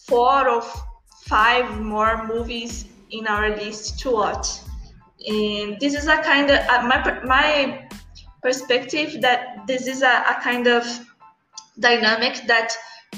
four 0.07 0.49
or 0.49 0.63
five 1.25 1.79
more 1.81 2.27
movies 2.27 2.85
in 3.11 3.27
our 3.27 3.49
list 3.55 3.99
to 3.99 4.11
watch 4.11 4.47
and 5.27 5.79
this 5.79 5.93
is 5.93 6.07
a 6.07 6.17
kind 6.17 6.49
of 6.49 6.59
uh, 6.69 6.81
my 6.83 7.19
my 7.23 7.87
perspective 8.41 9.21
that 9.21 9.65
this 9.67 9.87
is 9.87 10.01
a, 10.01 10.23
a 10.29 10.39
kind 10.41 10.67
of 10.67 10.83
dynamic 11.79 12.41
that 12.47 12.75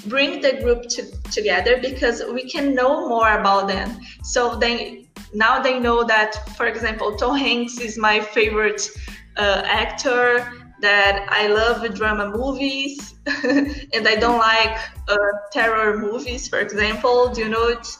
bring 0.07 0.41
the 0.41 0.53
group 0.61 0.87
to, 0.89 1.03
together 1.31 1.79
because 1.81 2.23
we 2.33 2.49
can 2.49 2.73
know 2.73 3.07
more 3.07 3.39
about 3.39 3.67
them. 3.67 3.99
So 4.23 4.55
they 4.55 5.07
now 5.33 5.61
they 5.61 5.79
know 5.79 6.03
that, 6.03 6.55
for 6.57 6.65
example, 6.67 7.15
Tom 7.15 7.37
Hanks 7.37 7.79
is 7.79 7.97
my 7.97 8.19
favorite 8.19 8.89
uh, 9.37 9.61
actor. 9.65 10.58
That 10.81 11.27
I 11.29 11.47
love 11.47 11.93
drama 11.93 12.29
movies 12.29 13.15
and 13.43 14.07
I 14.07 14.15
don't 14.15 14.39
like 14.39 14.77
uh, 15.07 15.17
terror 15.51 15.97
movies, 15.97 16.47
for 16.47 16.59
example. 16.59 17.29
Do 17.29 17.41
you 17.41 17.49
know 17.49 17.67
it's 17.67 17.97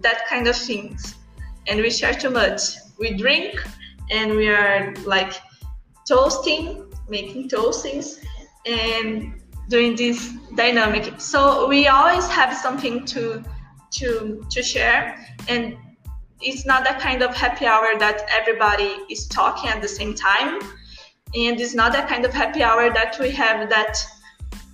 that 0.00 0.26
kind 0.26 0.46
of 0.48 0.56
things? 0.56 1.14
And 1.66 1.80
we 1.80 1.90
share 1.90 2.14
too 2.14 2.30
much. 2.30 2.60
We 2.98 3.14
drink 3.14 3.62
and 4.10 4.36
we 4.36 4.48
are 4.48 4.94
like 5.04 5.34
toasting, 6.08 6.92
making 7.08 7.48
toastings, 7.48 8.18
and 8.66 9.40
doing 9.68 9.96
this 9.96 10.32
dynamic. 10.54 11.20
So 11.20 11.68
we 11.68 11.88
always 11.88 12.26
have 12.28 12.56
something 12.56 13.04
to 13.06 13.42
to 13.98 14.44
to 14.50 14.62
share, 14.62 15.18
and 15.48 15.76
it's 16.40 16.66
not 16.66 16.84
that 16.84 17.00
kind 17.00 17.22
of 17.22 17.34
happy 17.34 17.66
hour 17.66 17.98
that 17.98 18.26
everybody 18.30 18.98
is 19.10 19.26
talking 19.26 19.70
at 19.70 19.80
the 19.80 19.88
same 19.88 20.14
time, 20.14 20.58
and 21.34 21.60
it's 21.60 21.74
not 21.74 21.92
that 21.92 22.08
kind 22.08 22.24
of 22.24 22.32
happy 22.32 22.62
hour 22.62 22.92
that 22.92 23.16
we 23.18 23.30
have 23.30 23.68
that 23.70 23.98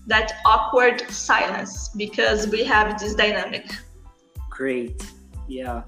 that 0.06 0.32
awkward 0.46 1.02
silence 1.10 1.90
because 1.90 2.48
we 2.48 2.64
have 2.64 2.98
this 2.98 3.14
dynamic. 3.14 3.70
Great, 4.48 5.02
yeah. 5.46 5.82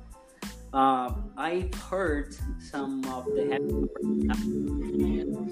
Um, 0.73 1.33
I've 1.37 1.75
heard 1.75 2.37
some 2.61 3.05
of 3.07 3.25
the 3.25 3.59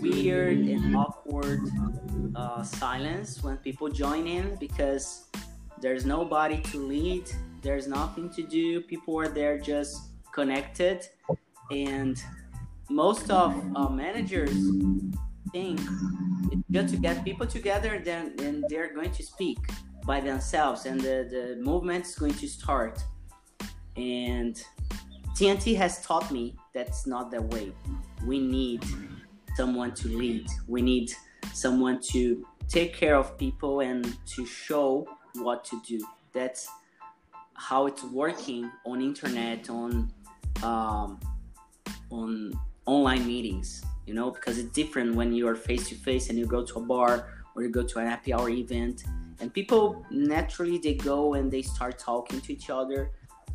weird 0.01 0.59
and 0.59 0.95
awkward 0.95 1.61
uh, 2.37 2.63
silence 2.63 3.43
when 3.43 3.57
people 3.57 3.89
join 3.89 4.29
in 4.29 4.55
because 4.57 5.27
there's 5.81 6.05
nobody 6.05 6.61
to 6.61 6.79
lead, 6.79 7.29
there's 7.63 7.89
nothing 7.89 8.31
to 8.31 8.43
do. 8.43 8.81
People 8.83 9.19
are 9.19 9.29
there 9.29 9.59
just 9.59 10.11
connected, 10.33 11.09
and 11.73 12.23
most 12.91 13.31
of 13.31 13.55
uh, 13.77 13.89
managers 13.89 14.57
think 15.53 15.81
just 16.71 16.95
to 16.95 17.01
get 17.01 17.25
people 17.25 17.47
together, 17.47 18.01
then 18.05 18.35
and 18.41 18.65
they're 18.69 18.95
going 18.95 19.11
to 19.13 19.23
speak 19.23 19.59
by 20.07 20.21
themselves, 20.21 20.87
and 20.87 21.01
the 21.01 21.27
the 21.31 21.61
movement 21.63 22.07
is 22.07 22.15
going 22.15 22.35
to 22.35 22.49
start, 22.49 23.03
and 23.97 24.63
TNT 25.35 25.77
has 25.77 26.05
taught 26.05 26.31
me 26.31 26.57
that's 26.75 27.07
not 27.07 27.31
the 27.31 27.43
way. 27.43 27.73
We 28.27 28.39
need 28.41 28.85
someone 29.57 29.93
to 29.95 30.09
lead. 30.09 30.47
We 30.67 30.83
need 30.83 31.13
someone 31.53 32.01
to 32.13 32.47
take 32.69 32.95
care 32.95 33.17
of 33.17 33.39
people 33.39 33.81
and 33.81 34.17
to 34.35 34.47
show 34.47 35.09
what 35.35 35.65
to 35.67 35.81
do. 35.87 36.05
That's 36.33 36.69
how 37.55 37.87
it's 37.87 38.05
working 38.05 38.71
on 38.87 39.01
internet, 39.01 39.71
on 39.71 40.13
um, 40.63 41.21
on 42.11 42.53
online 42.89 43.27
meetings. 43.27 43.85
You 44.07 44.15
know, 44.15 44.31
because 44.31 44.57
it's 44.57 44.73
different 44.73 45.15
when 45.15 45.35
you 45.35 45.47
are 45.47 45.55
face 45.55 45.89
to 45.91 45.95
face 45.95 46.31
and 46.31 46.39
you 46.39 46.47
go 46.47 46.65
to 46.65 46.79
a 46.79 46.81
bar 46.81 47.13
or 47.55 47.63
you 47.63 47.69
go 47.69 47.83
to 47.83 47.99
an 47.99 48.07
happy 48.07 48.33
hour 48.33 48.49
event, 48.49 49.05
and 49.41 49.53
people 49.53 50.05
naturally 50.11 50.79
they 50.79 50.95
go 50.95 51.35
and 51.35 51.53
they 51.53 51.61
start 51.61 51.99
talking 51.99 52.41
to 52.41 52.53
each 52.53 52.71
other 52.71 53.11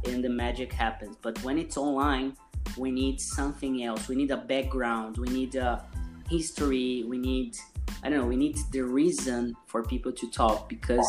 and 0.05 0.23
the 0.23 0.29
magic 0.29 0.71
happens. 0.71 1.17
But 1.21 1.41
when 1.43 1.57
it's 1.57 1.77
online, 1.77 2.35
we 2.77 2.91
need 2.91 3.19
something 3.19 3.83
else. 3.83 4.07
We 4.07 4.15
need 4.15 4.31
a 4.31 4.37
background. 4.37 5.17
We 5.17 5.29
need 5.29 5.55
a 5.55 5.85
history. 6.29 7.03
We 7.07 7.17
need, 7.17 7.57
I 8.03 8.09
don't 8.09 8.19
know, 8.19 8.27
we 8.27 8.35
need 8.35 8.57
the 8.71 8.83
reason 8.83 9.55
for 9.67 9.83
people 9.83 10.11
to 10.11 10.29
talk 10.31 10.69
because 10.69 11.07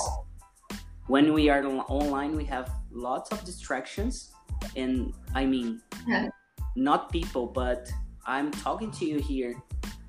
when 1.06 1.32
we 1.32 1.48
are 1.48 1.64
online, 1.66 2.36
we 2.36 2.44
have 2.46 2.70
lots 2.90 3.30
of 3.30 3.44
distractions. 3.44 4.32
And 4.76 5.12
I 5.34 5.44
mean, 5.44 5.82
yeah. 6.06 6.28
not 6.76 7.12
people, 7.12 7.46
but 7.46 7.90
I'm 8.26 8.50
talking 8.50 8.90
to 8.92 9.04
you 9.04 9.18
here, 9.18 9.54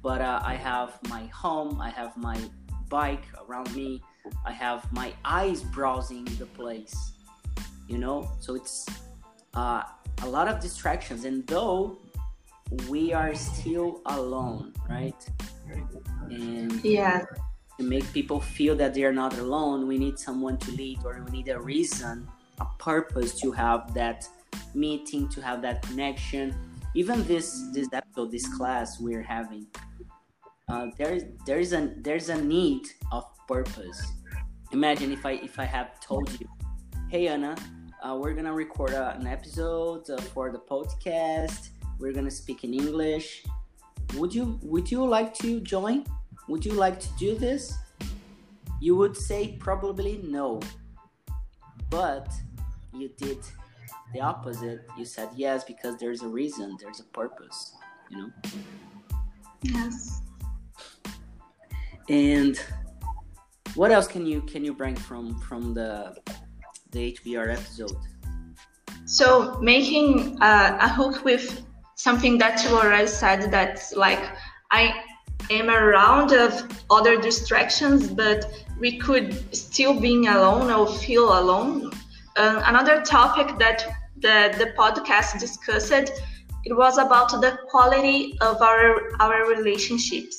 but 0.02 0.22
uh, 0.22 0.42
I 0.44 0.56
have 0.56 1.00
my 1.10 1.26
home, 1.28 1.82
I 1.82 1.90
have 1.90 2.16
my 2.18 2.40
bike 2.90 3.24
around 3.48 3.74
me, 3.76 4.02
I 4.46 4.52
have 4.52 4.92
my 4.92 5.14
eyes 5.24 5.62
browsing 5.64 6.26
the 6.40 6.46
place 6.46 7.14
you 7.88 7.98
know? 7.98 8.30
So 8.40 8.56
it's 8.56 8.86
uh, 9.54 9.84
a 10.24 10.28
lot 10.28 10.48
of 10.48 10.60
distractions 10.60 11.26
and 11.26 11.46
though 11.48 11.98
we 12.90 13.14
are 13.14 13.36
still 13.36 14.02
alone 14.08 14.74
right? 14.90 15.16
And 16.30 16.84
yeah. 16.84 17.26
to 17.78 17.84
make 17.84 18.12
people 18.14 18.40
feel 18.40 18.76
that 18.76 18.94
they 18.94 19.04
are 19.04 19.14
not 19.14 19.38
alone 19.38 19.88
we 19.88 19.98
need 19.98 20.18
someone 20.18 20.58
to 20.58 20.72
lead 20.72 21.00
or 21.06 21.22
we 21.26 21.32
need 21.32 21.50
a 21.50 21.60
reason 21.60 22.28
a 22.60 22.66
purpose 22.80 23.40
to 23.42 23.52
have 23.52 23.94
that 23.94 24.28
meeting 24.74 25.28
to 25.30 25.42
have 25.42 25.62
that 25.62 25.82
connection 25.84 26.56
even 26.96 27.24
this 27.28 27.64
this 27.74 27.88
episode 27.94 28.32
this 28.32 28.48
class 28.58 29.00
we're 29.00 29.22
having 29.22 29.68
uh, 30.70 30.88
there 30.98 31.14
is 31.14 31.26
there 31.46 31.60
is 31.60 31.74
a 31.74 31.94
there's 31.98 32.30
a 32.30 32.42
need 32.42 32.84
of 33.12 33.24
purpose 33.48 34.02
imagine 34.72 35.12
if 35.12 35.26
i 35.26 35.34
if 35.50 35.60
i 35.60 35.66
have 35.66 36.00
told 36.00 36.28
you 36.40 36.48
hey 37.10 37.28
anna 37.28 37.56
uh, 38.06 38.16
we're 38.16 38.34
gonna 38.34 38.54
record 38.54 38.94
uh, 38.94 39.16
an 39.20 39.26
episode 39.26 40.08
uh, 40.12 40.22
for 40.34 40.52
the 40.52 40.60
podcast. 40.60 41.70
We're 41.98 42.12
gonna 42.12 42.30
speak 42.30 42.64
in 42.64 42.74
English. 42.74 43.44
Would 44.16 44.36
you 44.36 44.60
Would 44.62 44.92
you 44.92 45.04
like 45.06 45.34
to 45.36 45.60
join? 45.62 46.06
Would 46.48 46.64
you 46.64 46.74
like 46.74 47.00
to 47.00 47.10
do 47.18 47.36
this? 47.36 47.74
You 48.80 48.96
would 48.96 49.18
say 49.18 49.58
probably 49.60 50.22
no, 50.24 50.60
but 51.90 52.32
you 52.94 53.10
did 53.18 53.40
the 54.16 54.22
opposite. 54.22 54.88
You 54.98 55.06
said 55.06 55.30
yes 55.36 55.64
because 55.66 55.98
there's 55.98 56.22
a 56.22 56.28
reason, 56.28 56.78
there's 56.82 57.02
a 57.02 57.04
purpose. 57.04 57.74
You 58.10 58.18
know. 58.18 58.30
Yes. 59.62 60.22
And 62.08 62.58
what 63.76 63.92
else 63.92 64.08
can 64.08 64.26
you 64.26 64.42
can 64.42 64.64
you 64.64 64.74
bring 64.74 64.96
from 64.96 65.40
from 65.42 65.74
the 65.74 66.16
the 66.92 67.14
HBR 67.14 67.52
episode? 67.52 67.98
So 69.06 69.60
making 69.62 70.42
uh, 70.42 70.78
a 70.80 70.88
hook 70.88 71.26
with 71.26 71.66
something 71.96 72.38
that 72.38 72.64
you 72.64 72.70
already 72.70 73.08
said 73.08 73.52
that's 73.52 73.96
like 73.96 74.24
I 74.72 74.94
am 75.50 75.70
around 75.70 76.32
of 76.32 76.52
other 76.90 77.20
distractions, 77.20 78.08
but 78.08 78.46
we 78.80 78.98
could 78.98 79.28
still 79.56 80.00
being 80.00 80.28
alone 80.28 80.72
or 80.72 80.88
feel 80.88 81.38
alone. 81.40 81.92
Uh, 82.38 82.62
another 82.66 83.02
topic 83.02 83.58
that 83.60 83.86
the, 84.28 84.38
the 84.62 84.72
podcast 84.82 85.40
discussed 85.40 86.12
it 86.70 86.76
was 86.76 86.98
about 86.98 87.30
the 87.42 87.52
quality 87.70 88.38
of 88.42 88.62
our 88.62 88.90
our 89.20 89.48
relationships 89.56 90.38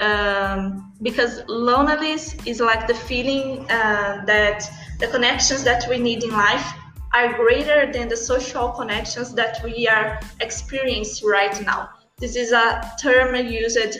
um, 0.00 0.92
because 1.02 1.42
loneliness 1.48 2.34
is 2.44 2.60
like 2.60 2.86
the 2.86 2.98
feeling 3.10 3.46
uh, 3.70 4.24
that 4.26 4.58
the 4.98 5.06
connections 5.08 5.62
that 5.64 5.88
we 5.88 5.98
need 5.98 6.24
in 6.24 6.30
life 6.30 6.66
are 7.14 7.32
greater 7.34 7.90
than 7.92 8.08
the 8.08 8.16
social 8.16 8.68
connections 8.70 9.32
that 9.34 9.60
we 9.64 9.88
are 9.88 10.20
experiencing 10.40 11.28
right 11.28 11.56
now. 11.64 11.88
This 12.18 12.34
is 12.36 12.52
a 12.52 12.66
term 13.00 13.34
used, 13.46 13.98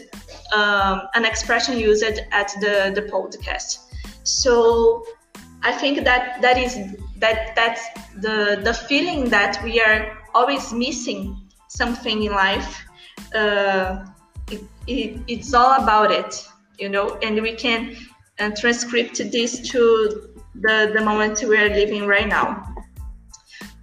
um, 0.52 1.02
an 1.14 1.24
expression 1.24 1.78
used 1.78 2.02
at 2.02 2.48
the, 2.61 2.92
the 2.94 3.02
podcast. 3.02 3.70
So 4.24 5.04
I 5.62 5.72
think 5.72 6.04
that 6.04 6.42
that 6.42 6.58
is 6.58 6.76
that 7.18 7.54
that's 7.54 7.83
the 8.16 8.61
the 8.62 8.74
feeling 8.74 9.28
that 9.31 9.62
we 9.62 9.81
are 9.81 10.18
always 10.35 10.72
missing 10.72 11.37
something 11.68 12.22
in 12.22 12.33
life. 12.33 12.85
Uh, 13.35 14.04
it, 14.50 14.62
it, 14.87 15.20
it's 15.28 15.52
all 15.52 15.83
about 15.83 16.11
it, 16.11 16.46
you 16.78 16.88
know, 16.88 17.18
and 17.22 17.42
we 17.42 17.54
can 17.54 17.96
uh, 18.38 18.50
transcript 18.59 19.18
this 19.31 19.68
to 19.68 20.31
the, 20.54 20.90
the 20.94 21.00
moment 21.00 21.42
we 21.46 21.57
are 21.59 21.68
living 21.68 22.07
right 22.07 22.28
now. 22.28 22.74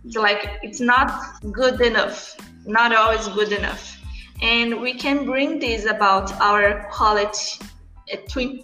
It's 0.04 0.16
like 0.16 0.60
it's 0.64 0.80
not 0.80 1.42
good 1.52 1.82
enough, 1.82 2.36
not 2.66 2.96
always 2.96 3.28
good 3.30 3.52
enough. 3.52 4.02
And 4.42 4.82
we 4.82 4.94
can 4.94 5.26
bring 5.26 5.60
this 5.60 5.86
about 5.86 6.32
our 6.42 6.88
quality 6.92 7.66
uh, 8.12 8.18
to 8.30 8.60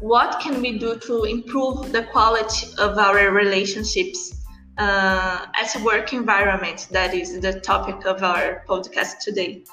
what 0.00 0.40
can 0.40 0.60
we 0.60 0.78
do 0.78 0.98
to 0.98 1.24
improve 1.24 1.92
the 1.92 2.02
quality 2.04 2.66
of 2.78 2.98
our 2.98 3.30
relationships 3.30 4.34
uh, 4.78 5.46
as 5.54 5.74
a 5.76 5.82
work 5.82 6.12
environment 6.12 6.86
that 6.90 7.14
is 7.14 7.40
the 7.40 7.60
topic 7.60 8.04
of 8.04 8.22
our 8.22 8.64
podcast 8.68 9.18
today? 9.20 9.64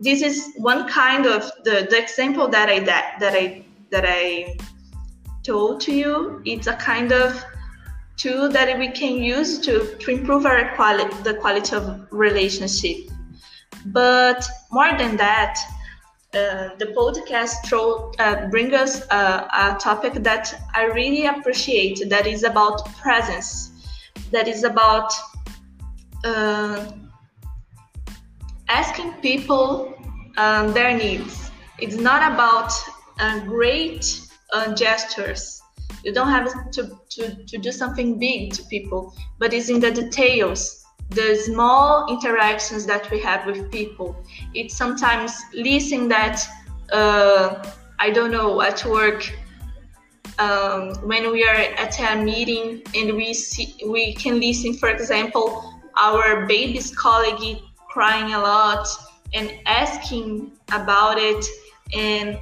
This 0.00 0.22
is 0.22 0.54
one 0.56 0.88
kind 0.88 1.26
of 1.26 1.50
the, 1.64 1.86
the 1.90 1.98
example 2.00 2.48
that 2.48 2.68
i 2.68 2.78
that, 2.80 3.16
that 3.20 3.34
i 3.34 3.64
that 3.90 4.04
i 4.06 4.56
told 5.42 5.80
to 5.82 5.94
you. 5.94 6.40
It's 6.44 6.66
a 6.66 6.76
kind 6.76 7.12
of 7.12 7.44
tool 8.16 8.48
that 8.48 8.78
we 8.78 8.88
can 8.88 9.22
use 9.22 9.58
to, 9.60 9.96
to 9.96 10.10
improve 10.10 10.46
our 10.46 10.74
quality 10.76 11.14
the 11.24 11.34
quality 11.34 11.76
of 11.76 12.06
relationship. 12.10 13.10
But 13.86 14.48
more 14.70 14.96
than 14.96 15.16
that 15.16 15.58
the 16.78 16.86
podcast 16.98 17.54
throw, 17.66 18.12
uh, 18.18 18.46
bring 18.48 18.74
us 18.74 19.02
uh, 19.10 19.46
a 19.52 19.78
topic 19.78 20.14
that 20.14 20.44
I 20.74 20.84
really 20.84 21.26
appreciate 21.26 22.08
that 22.08 22.26
is 22.26 22.42
about 22.44 22.84
presence, 22.96 23.70
that 24.30 24.46
is 24.48 24.64
about 24.64 25.12
uh, 26.24 26.92
asking 28.68 29.12
people 29.22 29.94
um, 30.36 30.72
their 30.72 30.96
needs. 30.96 31.50
It's 31.78 31.96
not 31.96 32.32
about 32.32 32.72
uh, 33.18 33.40
great 33.40 34.20
uh, 34.52 34.74
gestures. 34.74 35.60
You 36.04 36.12
don't 36.12 36.28
have 36.28 36.70
to, 36.72 36.98
to, 37.10 37.44
to 37.44 37.58
do 37.58 37.72
something 37.72 38.18
big 38.18 38.52
to 38.54 38.62
people, 38.64 39.14
but 39.38 39.52
it's 39.52 39.68
in 39.68 39.80
the 39.80 39.90
details, 39.90 40.77
the 41.10 41.36
small 41.36 42.06
interactions 42.12 42.84
that 42.86 43.10
we 43.10 43.20
have 43.20 43.46
with 43.46 43.70
people. 43.70 44.16
It's 44.54 44.76
sometimes 44.76 45.32
listening 45.54 46.08
that, 46.08 46.46
uh, 46.92 47.64
I 47.98 48.10
don't 48.10 48.30
know, 48.30 48.60
at 48.60 48.84
work, 48.84 49.32
um, 50.38 50.94
when 51.06 51.32
we 51.32 51.44
are 51.44 51.54
at 51.54 51.98
a 51.98 52.22
meeting 52.22 52.82
and 52.94 53.16
we 53.16 53.34
see, 53.34 53.74
we 53.86 54.14
can 54.14 54.38
listen, 54.38 54.74
for 54.74 54.88
example, 54.88 55.74
our 55.96 56.46
baby's 56.46 56.94
colleague 56.94 57.58
crying 57.88 58.34
a 58.34 58.38
lot 58.38 58.86
and 59.34 59.52
asking 59.66 60.52
about 60.72 61.18
it 61.18 61.44
and 61.94 62.38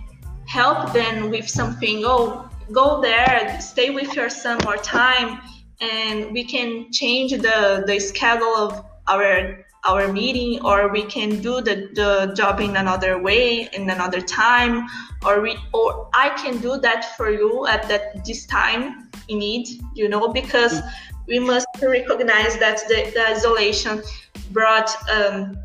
help 0.46 0.92
them 0.92 1.30
with 1.30 1.48
something 1.48 2.02
oh 2.04 2.48
go 2.72 3.00
there 3.00 3.58
stay 3.60 3.90
with 3.90 4.14
your 4.14 4.28
son 4.28 4.58
more 4.64 4.76
time 4.76 5.40
and 5.80 6.32
we 6.32 6.44
can 6.44 6.90
change 6.92 7.32
the 7.32 7.84
the 7.86 7.98
schedule 7.98 8.56
of 8.56 8.84
our 9.08 9.64
our 9.84 10.12
meeting 10.12 10.60
or 10.64 10.88
we 10.88 11.04
can 11.04 11.40
do 11.40 11.60
the, 11.60 11.88
the 11.94 12.34
job 12.34 12.60
in 12.60 12.76
another 12.76 13.22
way 13.22 13.68
in 13.72 13.88
another 13.88 14.20
time 14.20 14.86
or 15.24 15.40
we 15.40 15.56
or 15.72 16.08
i 16.14 16.28
can 16.30 16.58
do 16.58 16.76
that 16.78 17.16
for 17.16 17.30
you 17.30 17.66
at 17.66 17.86
that 17.88 18.24
this 18.24 18.46
time 18.46 19.08
in 19.28 19.38
need 19.38 19.66
you 19.94 20.08
know 20.08 20.28
because 20.28 20.80
we 21.28 21.38
must 21.38 21.66
recognize 21.82 22.56
that 22.58 22.78
the, 22.88 23.10
the 23.14 23.28
isolation 23.28 24.02
brought 24.50 24.90
um, 25.10 25.56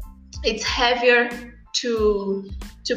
it's 0.44 0.64
heavier 0.64 1.30
to 1.74 2.50
to 2.84 2.96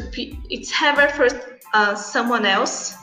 it's 0.49 0.71
heavier 0.71 1.09
for 1.09 1.27
uh, 1.73 1.95
someone 1.95 2.45
else. 2.45 2.95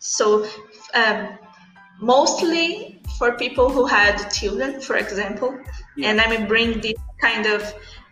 So 0.00 0.46
um, 0.94 1.38
mostly 2.00 2.95
for 3.18 3.32
people 3.32 3.70
who 3.70 3.86
had 3.86 4.16
children 4.30 4.80
for 4.80 4.96
example. 4.96 5.58
Yeah. 5.96 6.10
and 6.10 6.20
i 6.20 6.44
bring 6.46 6.80
this 6.80 6.98
kind 7.20 7.46
of 7.46 7.62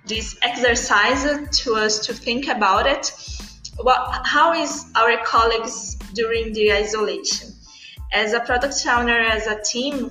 this 0.07 0.37
exercise 0.43 1.23
to 1.61 1.75
us 1.75 1.99
to 2.07 2.13
think 2.13 2.49
about 2.49 2.87
it. 2.87 3.13
Well 3.83 4.03
how 4.25 4.53
is 4.55 4.87
our 4.97 5.17
colleagues 5.25 5.97
during 6.15 6.53
the 6.53 6.73
isolation? 6.73 7.49
As 8.13 8.33
a 8.33 8.41
product 8.41 8.77
owner 8.87 9.19
as 9.19 9.47
a 9.47 9.61
team 9.63 10.11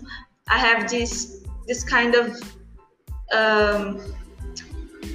i 0.49 0.57
have 0.57 0.89
this 0.89 1.43
this 1.67 1.83
kind 1.83 2.15
of 2.15 2.25
um, 3.31 3.99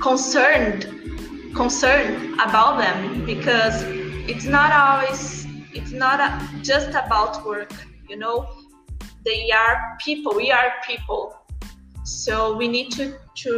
concerned 0.00 0.86
concerned 1.54 2.34
about 2.40 2.78
them 2.78 3.24
because 3.24 3.82
it's 4.28 4.44
not 4.44 4.70
always 4.72 5.46
it's 5.72 5.92
not 5.92 6.20
a, 6.20 6.62
just 6.62 6.90
about 6.90 7.44
work 7.46 7.72
you 8.08 8.16
know 8.16 8.48
they 9.28 9.50
are 9.50 9.96
people 10.00 10.32
we 10.34 10.50
are 10.50 10.72
people. 10.86 11.22
So 12.04 12.56
we 12.56 12.66
need 12.68 12.90
to 12.92 13.04
to 13.44 13.52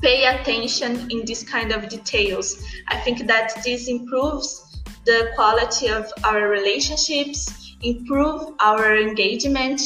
pay 0.00 0.18
attention 0.34 0.92
in 1.10 1.24
this 1.26 1.42
kind 1.42 1.72
of 1.72 1.88
details. 1.88 2.46
I 2.88 2.96
think 3.04 3.26
that 3.26 3.48
this 3.64 3.88
improves 3.88 4.48
the 5.04 5.30
quality 5.34 5.88
of 5.88 6.04
our 6.24 6.48
relationships 6.48 7.40
improve 7.82 8.54
our 8.60 8.96
engagement 8.96 9.80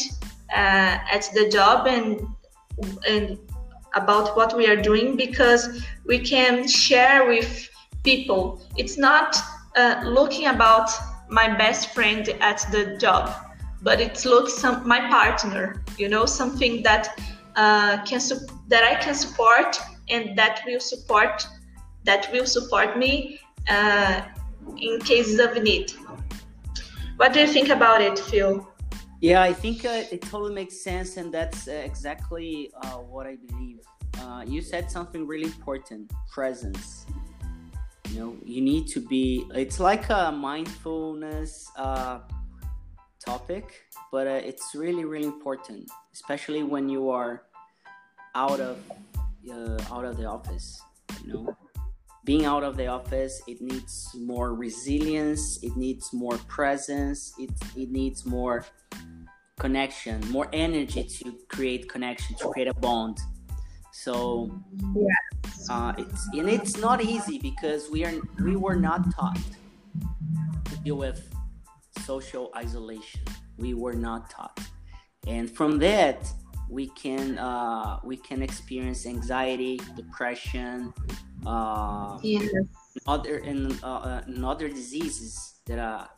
uh, 0.52 0.98
at 1.16 1.24
the 1.34 1.48
job 1.48 1.86
and 1.86 2.26
and 3.08 3.38
about 3.94 4.36
what 4.36 4.56
we 4.56 4.66
are 4.66 4.80
doing 4.90 5.16
because 5.16 5.62
we 6.04 6.18
can 6.18 6.66
share 6.66 7.28
with 7.28 7.68
people. 8.02 8.60
It's 8.76 8.98
not 8.98 9.36
uh, 9.76 10.02
looking 10.04 10.46
about 10.48 10.90
my 11.30 11.48
best 11.56 11.94
friend 11.94 12.28
at 12.40 12.66
the 12.72 12.96
job, 12.98 13.30
but 13.84 14.00
it's 14.00 14.24
look 14.24 14.48
some 14.48 14.88
my 14.88 15.00
partner. 15.08 15.84
You 15.98 16.08
know, 16.08 16.24
something 16.26 16.82
that 16.82 17.20
uh, 17.54 18.02
can 18.04 18.20
that 18.68 18.82
I 18.82 18.94
can 18.96 19.14
support 19.14 19.78
and 20.08 20.36
that 20.38 20.62
will 20.66 20.80
support 20.80 21.46
that 22.04 22.28
will 22.32 22.46
support 22.46 22.98
me 22.98 23.40
uh, 23.68 24.22
in 24.76 25.00
cases 25.00 25.38
of 25.38 25.62
need. 25.62 25.92
What 27.16 27.32
do 27.32 27.40
you 27.40 27.46
think 27.46 27.68
about 27.68 28.00
it, 28.00 28.18
Phil? 28.18 28.68
Yeah, 29.20 29.42
I 29.42 29.52
think 29.52 29.84
uh, 29.84 30.02
it 30.10 30.22
totally 30.22 30.54
makes 30.54 30.82
sense, 30.82 31.16
and 31.16 31.32
that's 31.32 31.68
uh, 31.68 31.72
exactly 31.72 32.70
uh, 32.82 32.98
what 33.12 33.26
I 33.26 33.36
believe. 33.36 33.80
Uh, 34.20 34.44
you 34.46 34.60
said 34.60 34.90
something 34.90 35.26
really 35.26 35.44
important: 35.44 36.12
presence. 36.32 37.06
You 38.10 38.20
know, 38.20 38.36
you 38.44 38.60
need 38.60 38.86
to 38.88 39.00
be. 39.00 39.46
It's 39.54 39.78
like 39.80 40.08
a 40.10 40.32
mindfulness 40.32 41.70
topic, 43.24 43.84
but 44.12 44.26
uh, 44.26 44.40
it's 44.50 44.74
really 44.74 45.04
really 45.04 45.26
important, 45.26 45.90
especially 46.12 46.62
when 46.62 46.88
you 46.88 47.10
are 47.10 47.42
out 48.34 48.60
of 48.60 48.78
uh, 49.50 49.78
out 49.92 50.04
of 50.04 50.16
the 50.16 50.24
office. 50.24 50.80
You 51.24 51.32
know, 51.32 51.56
being 52.24 52.44
out 52.44 52.64
of 52.64 52.76
the 52.76 52.86
office, 52.86 53.42
it 53.46 53.60
needs 53.60 54.10
more 54.18 54.54
resilience, 54.54 55.62
it 55.62 55.76
needs 55.76 56.12
more 56.12 56.38
presence, 56.48 57.34
it 57.38 57.50
it 57.76 57.90
needs 57.90 58.24
more 58.24 58.66
connection, 59.58 60.20
more 60.30 60.48
energy 60.52 61.04
to 61.04 61.38
create 61.48 61.88
connection, 61.88 62.36
to 62.36 62.48
create 62.48 62.68
a 62.68 62.74
bond. 62.74 63.18
So 63.92 64.50
yes. 64.96 65.68
uh, 65.70 65.92
it's 65.96 66.28
and 66.34 66.48
it's 66.48 66.76
not 66.78 67.02
easy 67.02 67.38
because 67.38 67.90
we 67.90 68.04
are 68.04 68.14
we 68.42 68.56
were 68.56 68.76
not 68.76 69.14
taught 69.14 69.38
to 70.64 70.76
deal 70.78 70.96
with 70.96 71.33
social 72.00 72.50
isolation. 72.56 73.22
We 73.56 73.74
were 73.74 73.94
not 73.94 74.30
taught, 74.30 74.60
and 75.26 75.50
from 75.50 75.78
that 75.78 76.26
we 76.68 76.88
can 76.88 77.38
uh, 77.38 78.00
we 78.04 78.16
can 78.16 78.42
experience 78.42 79.06
anxiety, 79.06 79.80
depression, 79.96 80.92
uh, 81.46 82.18
yes. 82.22 82.50
other 83.06 83.38
and 83.38 83.78
uh, 83.82 83.86
uh, 83.86 84.22
and 84.26 84.44
other 84.44 84.68
diseases 84.68 85.60
that 85.66 85.78
are. 85.78 86.08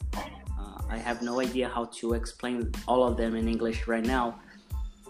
Uh, 0.59 0.81
I 0.89 0.97
have 0.97 1.21
no 1.21 1.41
idea 1.41 1.69
how 1.69 1.85
to 2.01 2.15
explain 2.15 2.73
all 2.89 3.05
of 3.05 3.17
them 3.17 3.37
in 3.37 3.47
English 3.49 3.87
right 3.87 4.05
now, 4.05 4.41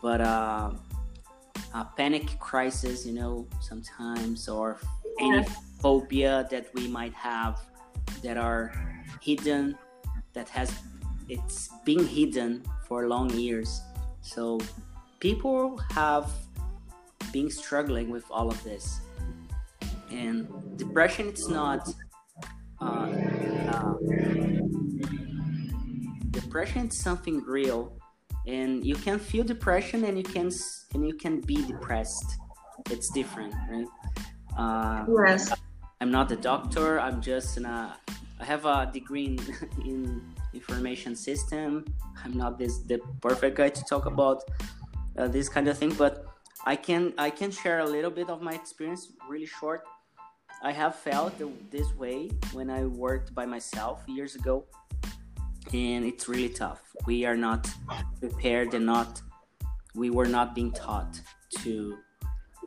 but 0.02 0.20
uh, 0.20 0.72
a 1.74 1.85
panic 1.96 2.38
crisis, 2.40 3.07
you 3.07 3.12
know, 3.12 3.46
sometimes, 3.61 4.48
or 4.48 4.81
any 5.20 5.44
phobia 5.81 6.48
that 6.50 6.74
we 6.74 6.88
might 6.88 7.14
have 7.14 7.61
that 8.22 8.37
are 8.37 8.72
hidden, 9.20 9.76
that 10.37 10.49
has 10.51 10.70
it's 11.29 11.70
been 11.85 12.07
hidden 12.07 12.62
for 12.87 13.09
long 13.09 13.31
years. 13.31 13.83
So 14.20 14.61
people 15.18 15.79
have 15.90 16.31
been 17.33 17.51
struggling 17.51 18.11
with 18.11 18.25
all 18.31 18.49
of 18.49 18.62
this, 18.62 19.01
and 20.12 20.46
depression 20.77 21.27
it's 21.27 21.49
not. 21.49 21.88
Uh, 22.79 23.09
uh, 23.72 23.94
depression 26.31 26.87
is 26.87 27.01
something 27.01 27.42
real. 27.44 27.99
And 28.46 28.87
you 28.87 28.94
can 28.94 29.18
feel 29.18 29.42
depression 29.42 30.05
and 30.05 30.16
you 30.16 30.22
can 30.22 30.51
and 30.94 31.09
you 31.09 31.14
can 31.14 31.40
be 31.40 31.57
depressed. 31.66 32.29
It's 32.90 33.09
different 33.11 33.55
right? 33.68 33.88
Uh, 34.57 35.05
yes. 35.27 35.53
I'm 36.01 36.12
not 36.12 36.31
a 36.31 36.37
doctor. 36.37 37.01
I'm 37.01 37.20
just 37.20 37.57
in 37.57 37.64
a 37.64 37.96
i 38.40 38.44
have 38.44 38.64
a 38.64 38.90
degree 38.92 39.27
in, 39.27 39.38
in 39.90 40.22
information 40.55 41.14
system 41.14 41.85
i'm 42.25 42.37
not 42.37 42.59
this 42.59 42.79
the 42.79 42.99
perfect 43.20 43.57
guy 43.57 43.68
to 43.68 43.83
talk 43.85 44.07
about 44.07 44.42
uh, 45.18 45.29
this 45.29 45.49
kind 45.49 45.68
of 45.68 45.77
thing 45.77 45.92
but 45.94 46.25
i 46.64 46.75
can 46.77 47.12
i 47.18 47.31
can 47.31 47.51
share 47.51 47.81
a 47.81 47.87
little 47.87 48.11
bit 48.11 48.29
of 48.31 48.40
my 48.40 48.53
experience 48.53 49.12
really 49.29 49.46
short 49.46 49.83
i 50.62 50.72
have 50.72 50.94
felt 50.94 51.33
this 51.70 51.94
way 51.96 52.31
when 52.53 52.70
i 52.70 52.85
worked 52.85 53.35
by 53.35 53.44
myself 53.44 54.03
years 54.07 54.35
ago 54.35 54.64
and 55.72 56.05
it's 56.05 56.29
really 56.29 56.49
tough. 56.49 56.81
We 57.07 57.25
are 57.25 57.37
not 57.37 57.68
prepared 58.20 58.75
and 58.75 58.87
not 58.87 59.20
we 59.94 60.11
were 60.11 60.27
not 60.27 60.55
being 60.55 60.72
taught 60.72 61.20
to 61.59 61.99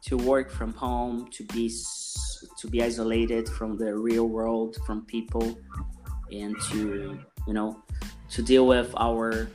to 0.04 0.18
work 0.18 0.50
from 0.50 0.74
home, 0.74 1.28
to 1.32 1.44
be 1.46 1.70
to 2.58 2.68
be 2.68 2.84
isolated 2.84 3.48
from 3.48 3.78
the 3.78 3.94
real 3.96 4.28
world, 4.28 4.78
from 4.86 5.06
people, 5.06 5.60
and 6.32 6.56
to 6.70 7.20
you 7.48 7.54
know 7.54 7.82
to 8.30 8.42
deal 8.42 8.68
with 8.68 8.94
our 8.98 9.50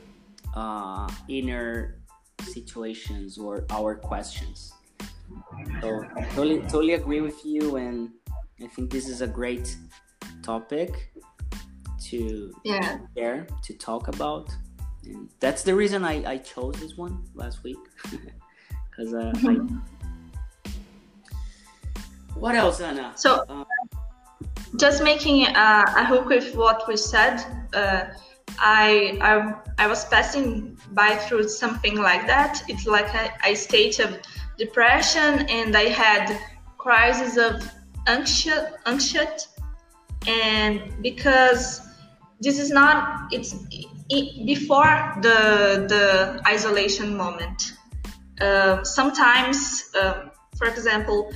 uh, 0.55 1.09
inner 1.29 2.01
situations 2.43 3.37
or 3.37 3.65
our 3.69 3.95
questions. 3.95 4.73
So 5.81 6.03
totally 6.33 6.61
totally 6.61 6.93
agree 6.93 7.21
with 7.21 7.45
you, 7.45 7.77
and 7.77 8.09
I 8.61 8.67
think 8.67 8.91
this 8.91 9.07
is 9.07 9.21
a 9.21 9.27
great 9.27 9.75
topic 10.43 11.11
to 12.09 12.53
yeah. 12.63 12.99
share 13.15 13.47
to 13.63 13.73
talk 13.73 14.09
about 14.09 14.55
and 15.05 15.29
that's 15.39 15.63
the 15.63 15.75
reason 15.75 16.03
I, 16.03 16.31
I 16.33 16.37
chose 16.37 16.75
this 16.79 16.97
one 16.97 17.23
last 17.33 17.63
week 17.63 17.77
because 18.89 19.13
uh, 19.13 19.33
mm-hmm. 19.35 19.77
what 22.35 22.55
else 22.55 22.81
Anna? 22.81 23.13
So 23.15 23.43
uh, 23.49 23.63
just 24.77 25.03
making 25.03 25.47
uh, 25.47 25.85
a 25.97 26.05
hook 26.05 26.25
with 26.27 26.55
what 26.55 26.87
we 26.87 26.97
said 26.97 27.43
uh, 27.73 28.05
I, 28.59 29.17
I 29.21 29.83
I 29.83 29.87
was 29.87 30.05
passing 30.05 30.77
by 30.91 31.15
through 31.15 31.49
something 31.49 31.97
like 31.97 32.27
that. 32.27 32.63
It's 32.67 32.85
like 32.85 33.13
a, 33.13 33.31
a 33.45 33.55
state 33.55 33.99
of 33.99 34.17
depression 34.57 35.45
and 35.49 35.75
I 35.75 35.89
had 35.89 36.39
crises 36.77 37.37
of 37.37 37.69
anxious 38.07 38.71
anxious 38.85 39.49
and 40.27 41.01
because 41.01 41.81
this 42.39 42.59
is 42.59 42.69
not 42.69 43.33
it's 43.33 43.55
it, 44.09 44.45
before 44.45 45.15
the 45.21 45.85
the 45.89 46.41
isolation 46.47 47.17
moment. 47.17 47.73
Uh, 48.39 48.83
sometimes 48.83 49.89
uh, 49.99 50.29
for 50.57 50.67
example 50.67 51.31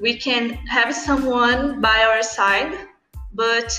we 0.00 0.16
can 0.18 0.50
have 0.66 0.94
someone 0.94 1.80
by 1.80 2.04
our 2.04 2.22
side 2.22 2.86
but 3.32 3.78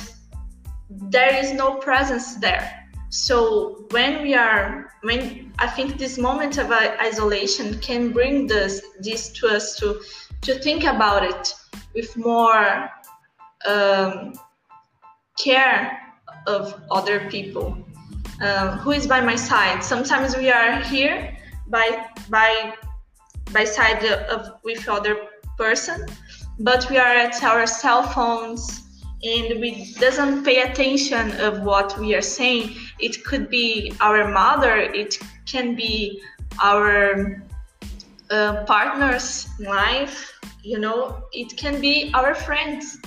there 0.89 1.35
is 1.35 1.51
no 1.53 1.75
presence 1.75 2.35
there. 2.35 2.87
So 3.09 3.85
when 3.91 4.21
we 4.21 4.33
are 4.33 4.91
when 5.03 5.53
i 5.59 5.67
think 5.67 5.97
this 5.97 6.17
moment 6.17 6.57
of 6.57 6.71
isolation 6.71 7.79
can 7.79 8.11
bring 8.11 8.47
this 8.47 8.81
this 8.99 9.29
to 9.29 9.47
us 9.47 9.75
to 9.77 10.01
to 10.41 10.59
think 10.59 10.83
about 10.83 11.23
it 11.23 11.53
with 11.93 12.17
more 12.17 12.89
um, 13.67 14.33
care 15.39 15.99
of 16.47 16.81
other 16.91 17.29
people. 17.29 17.77
Um, 18.41 18.77
who 18.79 18.91
is 18.91 19.07
by 19.07 19.21
my 19.21 19.35
side? 19.35 19.83
Sometimes 19.83 20.35
we 20.37 20.51
are 20.51 20.79
here 20.81 21.37
by 21.67 22.07
by 22.29 22.73
by 23.51 23.63
side 23.63 24.03
of 24.05 24.51
with 24.63 24.87
other 24.89 25.15
person 25.57 26.05
but 26.59 26.89
we 26.89 26.97
are 26.97 27.13
at 27.13 27.43
our 27.43 27.67
cell 27.67 28.03
phones 28.03 28.87
and 29.23 29.59
we 29.59 29.93
doesn't 29.99 30.43
pay 30.43 30.61
attention 30.61 31.31
of 31.39 31.61
what 31.61 31.97
we 31.99 32.13
are 32.13 32.21
saying. 32.21 32.75
It 32.99 33.23
could 33.23 33.49
be 33.49 33.93
our 33.99 34.27
mother 34.27 34.77
it 34.77 35.17
can 35.45 35.75
be 35.75 36.21
our 36.61 37.41
uh, 38.29 38.63
partners 38.65 39.47
in 39.59 39.65
life 39.65 40.39
you 40.63 40.79
know 40.79 41.23
it 41.31 41.57
can 41.57 41.79
be 41.81 42.11
our 42.13 42.35
friends. 42.35 42.97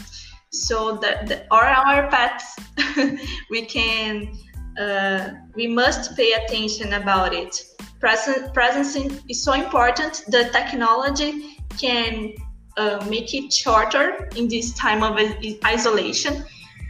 So 0.53 0.97
that 0.97 1.29
the, 1.29 1.47
or 1.53 1.65
our 1.65 2.11
pets. 2.11 2.57
We 3.51 3.67
can 3.67 4.37
uh, 4.81 5.31
we 5.55 5.67
must 5.69 6.17
pay 6.17 6.33
attention 6.33 6.95
about 6.95 7.33
it. 7.35 7.53
Present 8.01 8.53
presence 8.53 8.97
is 9.29 9.45
so 9.45 9.53
important 9.53 10.25
the 10.29 10.45
technology 10.51 11.60
can 11.79 12.33
uh, 12.77 13.05
make 13.09 13.35
it 13.35 13.53
shorter 13.53 14.29
in 14.37 14.49
this 14.49 14.73
time 14.73 15.03
of 15.03 15.19
isolation. 15.65 16.45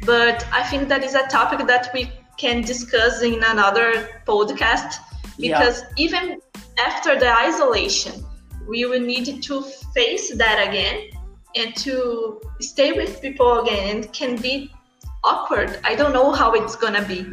But 0.07 0.47
i 0.53 0.63
think 0.63 0.89
that 0.89 1.05
is 1.05 1.15
a 1.15 1.27
topic 1.29 1.67
that 1.67 1.91
we 1.93 2.11
can 2.39 2.63
discuss 2.63 3.23
in 3.23 3.43
another 3.45 4.23
podcast 4.27 4.95
because 5.39 5.83
yeah. 5.83 6.05
even 6.05 6.41
after 6.79 7.19
the 7.19 7.31
isolation 7.39 8.25
we 8.67 8.87
will 8.87 9.01
need 9.01 9.43
to 9.43 9.63
face 9.95 10.35
that 10.37 10.67
again 10.69 11.11
and 11.57 11.75
to 11.77 12.41
stay 12.61 12.93
with 12.93 13.21
people 13.21 13.61
again 13.61 13.97
and 13.97 14.13
can 14.13 14.37
be 14.37 14.71
awkward. 15.25 15.81
I 15.85 15.95
don't 15.95 16.13
know 16.13 16.33
how 16.33 16.53
it's 16.53 16.77
gonna 16.77 17.07
be 17.07 17.27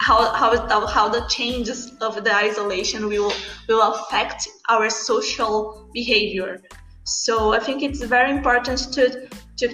how 0.00 0.32
how 0.32 0.86
how 0.86 1.08
the 1.08 1.20
changes 1.28 1.92
of 2.00 2.24
the 2.24 2.34
isolation 2.34 3.06
will 3.06 3.32
will 3.68 3.82
affect 3.92 4.48
our 4.68 4.88
social 4.88 5.90
behavior. 5.92 6.62
So 7.04 7.52
i 7.52 7.60
think 7.60 7.82
it's 7.82 8.02
very 8.02 8.30
important 8.30 8.78
to 8.94 9.28
to 9.58 9.66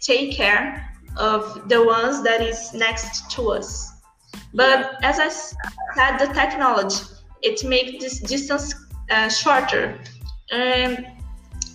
take 0.00 0.32
care 0.32 0.86
of 1.16 1.68
the 1.68 1.82
ones 1.84 2.22
that 2.22 2.40
is 2.42 2.72
next 2.74 3.30
to 3.32 3.52
us. 3.52 3.68
But 4.54 5.02
as 5.02 5.18
i 5.18 5.28
said 5.28 6.18
the 6.18 6.28
technology 6.34 7.04
it 7.42 7.64
makes 7.64 8.04
this 8.04 8.20
distance 8.20 8.74
uh, 9.10 9.28
shorter. 9.28 9.98
And 10.50 11.06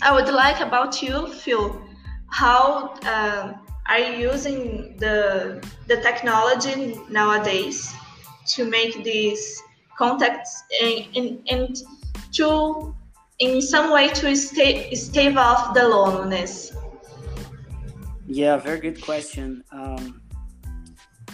I 0.02 0.12
would 0.12 0.32
like 0.32 0.60
about 0.60 1.02
you, 1.02 1.28
Phil. 1.28 1.82
How 2.30 2.94
uh, 3.04 3.54
are 3.88 4.00
you 4.00 4.32
using 4.32 4.96
the 4.98 5.64
the 5.88 5.98
technology 5.98 6.98
nowadays 7.10 7.94
to 8.48 8.66
make 8.66 9.04
these 9.04 9.62
contacts 9.98 10.64
and, 10.82 11.40
and 11.50 11.78
to 12.34 12.96
in 13.40 13.62
some 13.62 13.92
way 13.92 14.10
to 14.10 14.36
stay 14.36 14.94
stave 14.96 15.38
off 15.38 15.74
the 15.74 15.88
loneliness? 15.88 16.76
Yeah, 18.28 18.58
very 18.58 18.80
good 18.80 19.02
question. 19.02 19.64
Um, 19.72 20.22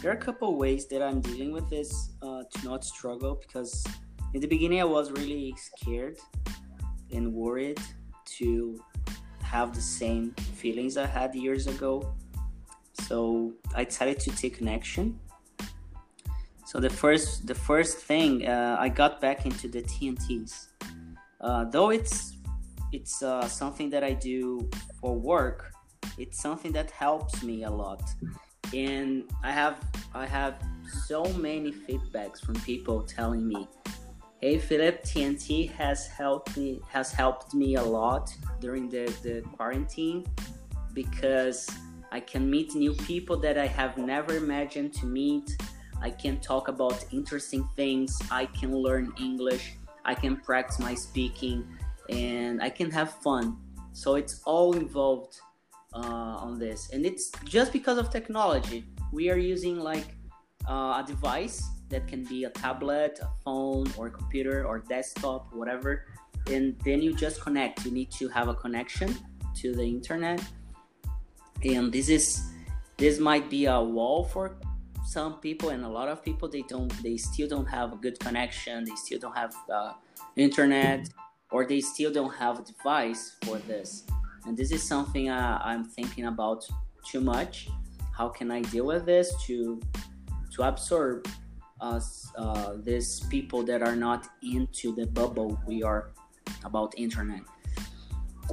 there 0.02 0.12
are 0.12 0.16
a 0.16 0.18
couple 0.18 0.58
ways 0.58 0.88
that 0.88 1.02
I'm 1.02 1.22
dealing 1.22 1.52
with 1.52 1.70
this 1.70 2.10
uh, 2.22 2.44
to 2.52 2.66
not 2.66 2.84
struggle 2.84 3.40
because 3.42 3.86
in 4.34 4.42
the 4.42 4.48
beginning 4.48 4.82
I 4.82 4.86
was 4.86 5.12
really 5.12 5.54
scared 5.58 6.18
and 7.12 7.34
worried 7.34 7.80
to 8.38 8.84
have 9.42 9.76
the 9.76 9.82
same 9.82 10.32
feelings 10.56 10.98
I 10.98 11.06
had 11.06 11.36
years 11.36 11.68
ago. 11.68 12.14
So 13.08 13.54
I 13.76 13.84
decided 13.84 14.20
to 14.22 14.32
take 14.32 14.62
an 14.62 14.68
action. 14.68 15.20
So 16.66 16.80
the 16.80 16.90
first 16.90 17.48
the 17.48 17.56
first 17.56 17.98
thing 17.98 18.48
uh, 18.48 18.78
I 18.80 18.88
got 18.90 19.20
back 19.20 19.46
into 19.46 19.68
the 19.68 19.82
TNTs, 19.82 20.68
uh, 21.42 21.66
though 21.66 21.90
it's 21.90 22.38
it's 22.92 23.22
uh, 23.24 23.48
something 23.48 23.90
that 23.90 24.04
I 24.04 24.14
do 24.14 24.70
for 25.00 25.16
work. 25.16 25.74
It's 26.18 26.42
something 26.42 26.72
that 26.74 26.92
helps 26.92 27.44
me 27.44 27.64
a 27.64 27.70
lot, 27.70 28.04
and 28.74 29.24
I 29.44 29.52
have 29.52 29.78
I 30.14 30.26
have 30.26 30.56
so 31.08 31.24
many 31.36 31.72
feedbacks 31.72 32.40
from 32.40 32.56
people 32.62 33.02
telling 33.04 33.48
me 33.48 33.68
Hey 34.44 34.58
Philip, 34.58 35.04
TNT 35.04 35.70
has 35.74 36.08
helped 36.08 36.58
me 36.58 36.82
has 36.90 37.12
helped 37.12 37.54
me 37.54 37.76
a 37.76 37.84
lot 37.84 38.34
during 38.60 38.90
the, 38.90 39.06
the 39.22 39.44
quarantine 39.56 40.26
because 40.94 41.70
I 42.12 42.19
can 42.19 42.50
meet 42.50 42.76
new 42.76 42.93
people 42.93 43.38
that 43.38 43.58
I 43.58 43.67
have 43.67 43.97
never 43.97 44.36
imagined 44.36 44.93
to 44.95 45.06
meet. 45.06 45.56
I 46.02 46.10
can 46.10 46.39
talk 46.39 46.67
about 46.67 47.06
interesting 47.12 47.67
things. 47.76 48.19
I 48.30 48.47
can 48.47 48.76
learn 48.76 49.13
English. 49.19 49.74
I 50.04 50.15
can 50.15 50.38
practice 50.38 50.80
my 50.80 50.95
speaking 50.95 51.65
and 52.10 52.62
I 52.62 52.69
can 52.69 52.91
have 52.91 53.13
fun. 53.21 53.58
So 53.93 54.15
it's 54.15 54.41
all 54.45 54.74
involved 54.74 55.39
uh, 55.93 56.45
on 56.45 56.60
this. 56.60 56.89
And 56.91 57.06
it's 57.06 57.32
just 57.45 57.71
because 57.71 57.97
of 57.97 58.10
technology. 58.10 58.86
We 59.12 59.30
are 59.30 59.38
using 59.38 59.80
like 59.80 60.15
uh, 60.69 61.02
a 61.02 61.06
device 61.06 61.63
that 61.89 62.08
can 62.08 62.24
be 62.26 62.45
a 62.45 62.50
tablet, 62.50 63.19
a 63.21 63.30
phone, 63.43 63.86
or 63.97 64.08
a 64.08 64.12
computer, 64.12 64.65
or 64.65 64.80
desktop, 64.80 65.54
whatever. 65.54 66.06
And 66.50 66.78
then 66.84 67.02
you 67.02 67.13
just 67.13 67.41
connect. 67.41 67.86
You 67.86 67.91
need 67.91 68.12
to 68.13 68.28
have 68.30 68.47
a 68.47 68.56
connection 68.56 69.15
to 69.58 69.76
the 69.76 69.84
internet. 69.84 70.41
And 71.65 71.91
this 71.91 72.10
is 72.10 72.41
this 72.97 73.19
might 73.19 73.50
be 73.50 73.65
a 73.65 73.82
wall 73.82 74.24
for 74.24 74.58
some 75.06 75.39
people, 75.39 75.69
and 75.69 75.84
a 75.84 75.89
lot 75.89 76.08
of 76.08 76.24
people 76.24 76.47
they 76.50 76.63
don't 76.63 76.91
they 77.04 77.17
still 77.17 77.47
don't 77.47 77.65
have 77.65 77.93
a 77.93 77.95
good 77.95 78.19
connection. 78.19 78.86
They 78.86 78.95
still 78.95 79.19
don't 79.19 79.36
have 79.36 79.56
uh, 79.71 79.93
internet, 80.36 81.10
or 81.52 81.65
they 81.65 81.82
still 81.82 82.12
don't 82.12 82.34
have 82.34 82.60
a 82.60 82.63
device 82.63 83.36
for 83.43 83.58
this. 83.60 84.06
And 84.45 84.58
this 84.58 84.71
is 84.71 84.82
something 84.82 85.30
uh, 85.30 85.62
I'm 85.63 85.84
thinking 85.84 86.26
about 86.26 86.67
too 87.06 87.21
much. 87.21 87.69
How 88.17 88.30
can 88.30 88.52
I 88.52 88.62
deal 88.62 88.86
with 88.86 89.06
this 89.06 89.34
to 89.45 89.80
to 90.54 90.63
absorb 90.63 91.28
us 91.80 92.32
uh, 92.38 92.74
these 92.84 93.21
people 93.30 93.63
that 93.63 93.82
are 93.82 93.95
not 93.95 94.28
into 94.43 94.93
the 94.93 95.08
bubble 95.08 95.60
we 95.65 95.82
are 95.82 96.12
about 96.63 96.93
internet 96.97 97.41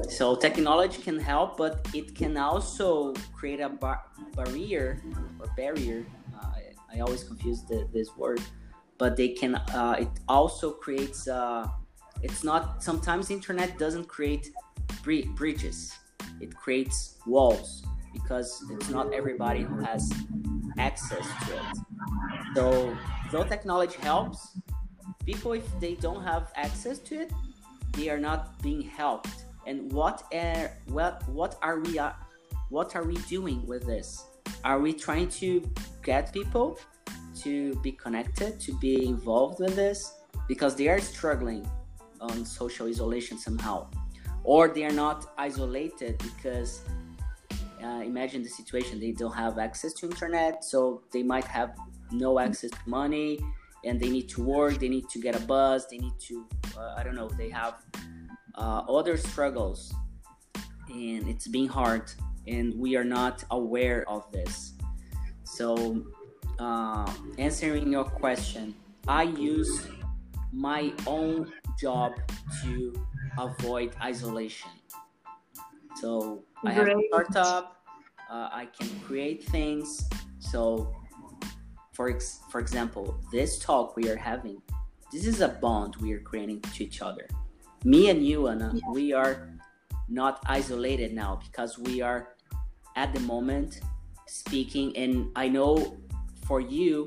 so 0.08 0.37
technology 0.37 1.00
can 1.02 1.18
help 1.18 1.56
but 1.56 1.87
it 1.94 2.14
can 2.14 2.37
also 2.37 3.12
create 3.34 3.61
a 3.61 3.68
bar- 3.68 4.04
barrier 4.34 5.02
or 5.40 5.46
barrier. 5.56 6.04
Uh, 6.34 6.52
I, 6.94 7.00
always 7.00 7.24
confuse 7.24 7.62
the, 7.62 7.87
this 7.92 8.16
word 8.16 8.40
but 8.98 9.16
they 9.16 9.28
can 9.28 9.54
uh, 9.54 9.96
it 9.98 10.08
also 10.28 10.72
creates 10.72 11.28
uh, 11.28 11.68
it's 12.22 12.42
not 12.42 12.82
sometimes 12.82 13.30
internet 13.30 13.78
doesn't 13.78 14.08
create 14.08 14.50
bre- 15.02 15.28
bridges. 15.34 15.96
It 16.40 16.54
creates 16.54 17.18
walls 17.26 17.84
because 18.12 18.64
it's 18.70 18.88
not 18.88 19.12
everybody 19.12 19.62
who 19.62 19.78
has 19.80 20.12
access 20.78 21.26
to 21.46 21.54
it. 21.54 21.78
So 22.54 22.96
though 23.30 23.44
technology 23.44 23.96
helps, 24.00 24.56
people 25.24 25.52
if 25.52 25.66
they 25.80 25.94
don't 25.94 26.22
have 26.24 26.52
access 26.56 26.98
to 27.00 27.20
it, 27.22 27.32
they 27.92 28.08
are 28.08 28.18
not 28.18 28.61
being 28.62 28.82
helped. 28.82 29.44
And 29.68 29.92
what 29.92 30.22
are 30.33 30.70
what 30.87 31.28
what 31.28 31.59
are 31.61 31.78
we 31.81 31.98
uh, 31.98 32.12
what 32.70 32.96
are 32.96 33.04
we 33.04 33.16
doing 33.28 33.66
with 33.66 33.85
this? 33.85 34.24
Are 34.64 34.81
we 34.81 34.94
trying 34.94 35.28
to 35.42 35.70
get 36.02 36.33
people 36.33 36.78
to 37.42 37.74
be 37.83 37.92
connected, 37.92 38.59
to 38.61 38.72
be 38.78 39.07
involved 39.07 39.61
with 39.61 39.76
this? 39.76 40.14
Because 40.48 40.74
they 40.74 40.88
are 40.88 41.00
struggling 41.00 41.68
on 42.18 42.46
social 42.46 42.88
isolation 42.88 43.38
somehow. 43.38 43.90
Or 44.42 44.68
they 44.68 44.85
are 44.85 44.98
not 45.07 45.35
isolated 45.37 46.16
because 46.16 46.81
uh, 47.85 48.00
imagine 48.02 48.42
the 48.42 48.48
situation 48.48 48.98
they 48.98 49.12
don't 49.12 49.37
have 49.37 49.59
access 49.59 49.92
to 49.94 50.07
internet 50.07 50.64
so 50.64 51.02
they 51.12 51.22
might 51.22 51.44
have 51.44 51.76
no 52.11 52.38
access 52.38 52.70
to 52.70 52.85
money 52.87 53.38
and 53.85 54.00
they 54.00 54.09
need 54.09 54.28
to 54.31 54.42
work 54.42 54.78
they 54.78 54.88
need 54.88 55.09
to 55.09 55.20
get 55.20 55.37
a 55.37 55.40
bus 55.40 55.87
they 55.87 55.98
need 55.98 56.18
to 56.18 56.46
uh, 56.76 56.94
i 56.96 57.02
don't 57.04 57.14
know 57.14 57.28
they 57.28 57.48
have 57.48 57.74
uh, 58.54 58.82
other 58.88 59.16
struggles 59.16 59.92
and 60.90 61.28
it's 61.28 61.46
been 61.46 61.66
hard 61.66 62.11
and 62.46 62.74
we 62.74 62.96
are 62.96 63.04
not 63.04 63.44
aware 63.50 64.08
of 64.08 64.30
this. 64.32 64.72
So 65.44 66.04
uh, 66.58 67.11
answering 67.38 67.92
your 67.92 68.04
question 68.04 68.74
i 69.06 69.22
use 69.22 69.87
my 70.52 70.92
own 71.06 71.50
job 71.78 72.12
to 72.62 72.92
avoid 73.38 73.94
isolation. 74.02 74.70
So 75.96 76.42
i 76.64 76.72
have 76.72 76.88
a 76.88 77.02
startup 77.08 77.76
uh, 78.30 78.48
i 78.52 78.66
can 78.66 78.88
create 79.00 79.44
things. 79.44 80.08
So 80.38 80.94
for 81.92 82.11
ex- 82.11 82.40
for 82.50 82.61
example, 82.61 83.18
this 83.32 83.58
talk 83.58 83.96
we 83.96 84.08
are 84.08 84.16
having, 84.16 84.62
this 85.12 85.26
is 85.26 85.40
a 85.40 85.48
bond 85.48 85.96
we 85.96 86.12
are 86.12 86.20
creating 86.20 86.61
to 86.61 86.84
each 86.84 87.02
other. 87.02 87.26
Me 87.84 88.10
and 88.10 88.24
you, 88.24 88.48
Anna, 88.48 88.72
yeah. 88.74 88.90
we 88.90 89.12
are 89.12 89.48
not 90.08 90.42
isolated 90.46 91.12
now 91.12 91.40
because 91.44 91.78
we 91.78 92.00
are 92.00 92.34
at 92.96 93.14
the 93.14 93.20
moment 93.20 93.80
speaking, 94.26 94.96
and 94.96 95.30
I 95.36 95.48
know 95.48 95.96
for 96.46 96.60
you, 96.60 97.06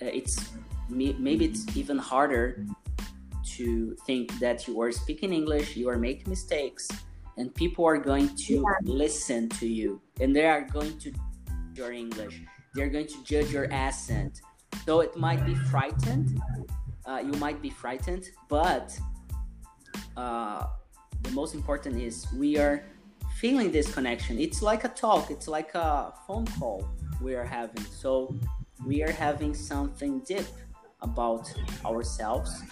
it's 0.00 0.52
maybe 0.88 1.44
it's 1.44 1.76
even 1.76 1.98
harder 1.98 2.66
to 3.56 3.96
think 4.06 4.38
that 4.40 4.66
you 4.66 4.80
are 4.80 4.92
speaking 4.92 5.32
English, 5.32 5.76
you 5.76 5.88
are 5.88 5.98
making 5.98 6.28
mistakes, 6.28 6.88
and 7.36 7.54
people 7.54 7.84
are 7.84 7.98
going 7.98 8.28
to 8.46 8.54
yeah. 8.54 8.62
listen 8.82 9.48
to 9.60 9.66
you, 9.66 10.00
and 10.20 10.34
they 10.34 10.46
are 10.46 10.62
going 10.62 10.98
to 10.98 11.12
your 11.74 11.92
English 11.92 12.42
they're 12.74 12.88
going 12.88 13.06
to 13.06 13.24
judge 13.24 13.50
your 13.50 13.70
accent. 13.72 14.40
So 14.84 15.00
it 15.00 15.16
might 15.16 15.44
be 15.44 15.54
frightened. 15.54 16.40
Uh, 17.04 17.18
you 17.18 17.32
might 17.32 17.60
be 17.62 17.70
frightened, 17.70 18.24
but 18.48 18.96
uh, 20.16 20.66
the 21.22 21.30
most 21.30 21.54
important 21.54 22.00
is 22.00 22.26
we 22.32 22.58
are 22.58 22.84
feeling 23.36 23.70
this 23.70 23.92
connection. 23.92 24.38
It's 24.38 24.62
like 24.62 24.84
a 24.84 24.88
talk. 24.88 25.30
It's 25.30 25.48
like 25.48 25.74
a 25.74 26.12
phone 26.26 26.46
call 26.58 26.88
we 27.20 27.34
are 27.34 27.44
having. 27.44 27.84
So 27.84 28.34
we 28.86 29.02
are 29.02 29.10
having 29.10 29.54
something 29.54 30.20
deep 30.20 30.46
about 31.00 31.52
ourselves, 31.84 32.62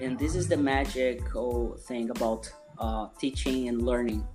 and 0.00 0.18
this 0.18 0.34
is 0.34 0.48
the 0.48 0.56
magical 0.56 1.76
thing 1.86 2.10
about 2.10 2.52
uh, 2.78 3.08
teaching 3.18 3.68
and 3.68 3.82
learning. 3.82 4.26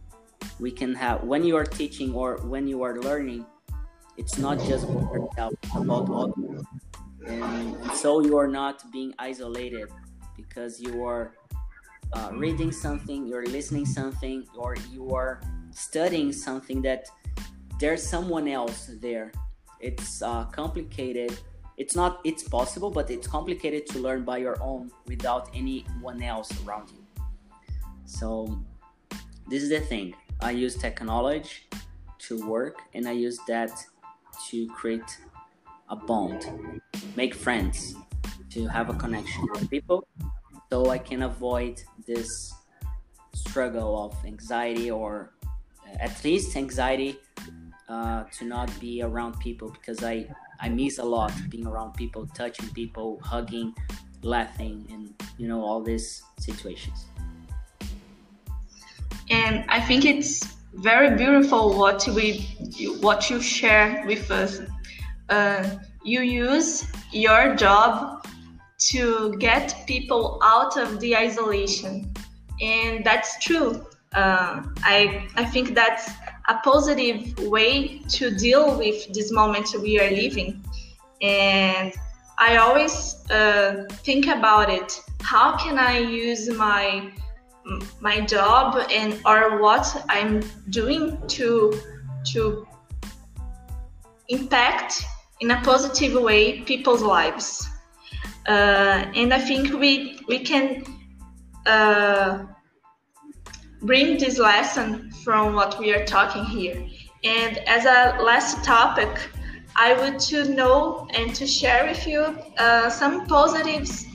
We 0.60 0.72
can 0.72 0.94
have 0.96 1.24
when 1.24 1.44
you 1.44 1.56
are 1.58 1.66
teaching 1.66 2.14
or 2.14 2.38
when 2.38 2.68
you 2.68 2.84
are 2.84 3.00
learning 3.00 3.46
it's 4.20 4.38
not 4.38 4.60
just 4.60 4.84
about 4.84 5.14
yourself, 5.14 5.54
about 5.74 6.10
others. 6.10 6.62
And 7.26 7.92
so 7.94 8.20
you 8.20 8.38
are 8.38 8.50
not 8.50 8.92
being 8.92 9.14
isolated 9.18 9.88
because 10.36 10.82
you 10.82 11.06
are 11.06 11.36
uh, 12.14 12.32
reading 12.34 12.72
something, 12.72 13.28
you're 13.28 13.46
listening 13.46 13.86
something, 13.86 14.46
or 14.56 14.76
you 14.92 15.10
are 15.14 15.42
studying 15.72 16.32
something 16.32 16.82
that 16.82 17.08
there's 17.80 18.04
someone 18.04 18.48
else 18.48 18.92
there. 19.02 19.32
It's 19.80 20.22
uh, 20.22 20.46
complicated. 20.46 21.38
It's 21.78 21.96
not. 21.96 22.20
It's 22.26 22.44
possible, 22.44 22.92
but 22.92 23.10
it's 23.10 23.28
complicated 23.28 23.86
to 23.88 24.00
learn 24.00 24.24
by 24.26 24.38
your 24.40 24.62
own 24.62 24.92
without 25.08 25.50
anyone 25.54 26.22
else 26.22 26.52
around 26.66 26.90
you. 26.92 27.04
So 28.06 28.60
this 29.48 29.64
is 29.64 29.70
the 29.70 29.80
thing. 29.80 30.16
I 30.42 30.52
use 30.52 30.76
technology 30.76 31.70
to 32.20 32.46
work, 32.46 32.80
and 32.94 33.08
I 33.08 33.12
use 33.12 33.40
that 33.48 33.72
to 34.50 34.68
create 34.68 35.18
a 35.90 35.96
bond, 35.96 36.82
make 37.16 37.34
friends, 37.34 37.96
to 38.52 38.68
have 38.68 38.90
a 38.90 38.94
connection 38.94 39.48
with 39.54 39.70
people, 39.70 40.08
so 40.70 40.90
I 40.90 40.98
can 41.00 41.24
avoid 41.24 41.82
this 42.06 42.54
struggle 43.34 44.06
of 44.06 44.26
anxiety 44.26 44.92
or 44.92 45.32
at 46.00 46.24
least 46.24 46.56
anxiety 46.56 47.18
uh, 47.88 48.24
to 48.38 48.46
not 48.46 48.70
be 48.80 49.02
around 49.02 49.40
people 49.40 49.70
because 49.70 50.04
I 50.04 50.28
I 50.62 50.70
miss 50.70 51.00
a 51.00 51.04
lot 51.04 51.32
being 51.50 51.66
around 51.66 51.94
people, 51.94 52.28
touching 52.36 52.70
people, 52.70 53.20
hugging, 53.24 53.74
laughing, 54.22 54.86
and 54.92 55.14
you 55.38 55.48
know 55.48 55.62
all 55.62 55.82
these 55.82 56.22
situations. 56.38 57.06
And 59.32 59.66
I 59.70 59.80
think 59.80 60.06
it's 60.06 60.58
very 60.74 61.16
beautiful 61.16 61.78
what 61.78 62.08
we 62.14 62.46
what 63.00 63.30
you 63.30 63.42
share 63.42 64.04
with 64.06 64.30
us. 64.30 64.62
Uh, 65.30 65.78
you 66.04 66.22
use 66.22 66.86
your 67.12 67.56
job 67.56 68.28
to 68.80 69.36
get 69.38 69.76
people 69.88 70.40
out 70.44 70.78
of 70.78 71.00
the 71.00 71.16
isolation. 71.16 72.14
And 72.62 73.06
that's 73.06 73.44
true. 73.44 73.86
Uh, 74.14 74.64
I, 74.84 75.28
I 75.36 75.46
think 75.46 75.76
that's 75.76 76.10
a 76.48 76.56
positive 76.64 77.38
way 77.40 78.00
to 78.10 78.36
deal 78.36 78.78
with 78.78 79.14
this 79.14 79.32
moment 79.32 79.70
we 79.82 80.00
are 80.00 80.10
living. 80.10 80.64
And 81.22 81.94
i 82.40 82.56
always 82.56 83.30
uh, 83.30 83.86
think 84.06 84.28
about 84.28 84.70
it. 84.70 85.00
How 85.22 85.58
can 85.58 85.78
i 85.78 86.00
use 86.00 86.50
my 86.50 87.12
my 88.00 88.20
job 88.22 88.78
and 88.92 89.20
or 89.26 89.62
what 89.62 89.86
i'm 90.10 90.42
doing 90.70 91.18
to 91.28 91.74
to 92.26 92.68
impact 94.30 95.04
in 95.40 95.52
a 95.52 95.62
positive 95.62 96.22
way 96.22 96.62
people's 96.62 97.02
lives 97.02 97.68
and 98.50 99.34
i 99.34 99.40
think 99.40 99.74
we 99.80 100.20
we 100.28 100.40
can 100.40 100.84
uh, 101.66 102.46
bring 103.82 104.18
this 104.18 104.38
lesson 104.38 105.12
from 105.24 105.54
what 105.54 105.80
we 105.80 105.94
are 105.94 106.06
talking 106.06 106.44
here 106.46 106.86
and 107.24 107.58
as 107.60 107.86
a 107.86 108.22
last 108.24 108.64
topic 108.64 109.30
i 109.76 109.94
would 109.94 110.20
to 110.20 110.46
know 110.54 111.08
and 111.14 111.36
to 111.36 111.46
share 111.46 111.86
with 111.86 112.08
you 112.08 112.22
uh, 112.58 112.90
some 112.90 113.26
positives 113.28 114.06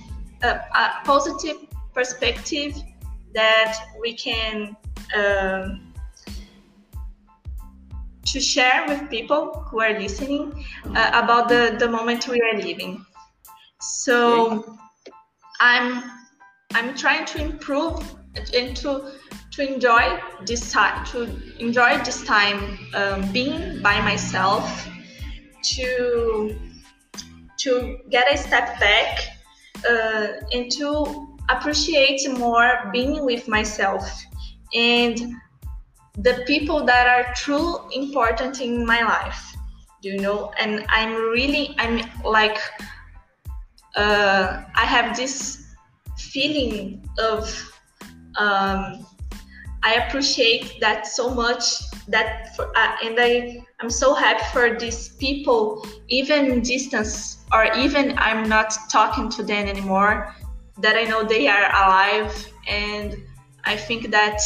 uh, 0.43 0.59
a 0.75 1.05
positive 1.05 1.57
perspective 1.95 2.75
that 3.35 3.77
we 4.01 4.15
can 4.15 4.77
um, 5.17 5.93
to 8.35 8.41
share 8.41 8.85
with 8.89 9.09
people 9.11 9.65
who 9.69 9.81
are 9.81 9.99
listening 9.99 10.65
uh, 10.97 11.11
about 11.15 11.49
the, 11.49 11.77
the 11.79 11.89
moment 11.89 12.27
we 12.27 12.41
are 12.41 12.59
living. 12.61 13.05
So 13.85 14.79
I'm 15.61 16.03
I'm 16.75 16.95
trying 16.97 17.27
to 17.27 17.43
improve 17.43 18.01
and 18.55 18.77
to 18.79 19.13
to 19.53 19.75
enjoy 19.75 20.21
this 20.47 20.73
time 20.73 21.05
to 21.07 21.29
enjoy 21.59 21.99
this 22.03 22.25
time 22.25 22.79
um, 22.95 23.31
being 23.33 23.83
by 23.83 24.01
myself 24.01 24.89
to 25.75 26.59
to 27.59 27.99
get 28.11 28.33
a 28.33 28.37
step 28.37 28.81
back 28.81 29.21
uh, 29.89 30.27
and 30.53 30.71
to 30.73 31.37
appreciate 31.51 32.21
more 32.39 32.91
being 32.93 33.25
with 33.25 33.47
myself 33.49 34.25
and 34.75 35.21
the 36.19 36.43
people 36.47 36.85
that 36.85 37.07
are 37.07 37.35
true 37.35 37.79
important 37.93 38.61
in 38.61 38.85
my 38.87 39.03
life 39.03 39.55
you 40.05 40.19
know? 40.19 40.53
And 40.59 40.85
i'm 40.89 41.15
really 41.15 41.75
i'm 41.79 42.01
like 42.25 42.59
uh, 43.97 44.63
i 44.75 44.85
have 44.85 45.17
this 45.17 45.75
feeling 46.19 47.07
of 47.19 47.43
um, 48.37 49.07
i 49.83 49.95
appreciate 50.07 50.81
that 50.81 51.07
so 51.07 51.35
much 51.35 51.65
that 52.09 52.55
for, 52.55 52.67
uh, 52.77 52.97
and 53.05 53.17
i 53.19 53.59
i'm 53.81 53.91
so 53.91 54.15
happy 54.15 54.45
for 54.53 54.79
these 54.79 55.11
people 55.17 55.87
even 56.09 56.61
distance 56.61 57.45
or 57.53 57.65
even 57.75 58.17
i'm 58.19 58.49
not 58.49 58.77
talking 58.91 59.29
to 59.29 59.43
them 59.43 59.67
anymore 59.67 60.35
that 60.79 60.97
I 60.97 61.05
know 61.05 61.25
they 61.25 61.47
are 61.49 61.67
alive, 61.67 62.49
and 62.67 63.17
I 63.65 63.77
think 63.77 64.11
that 64.11 64.41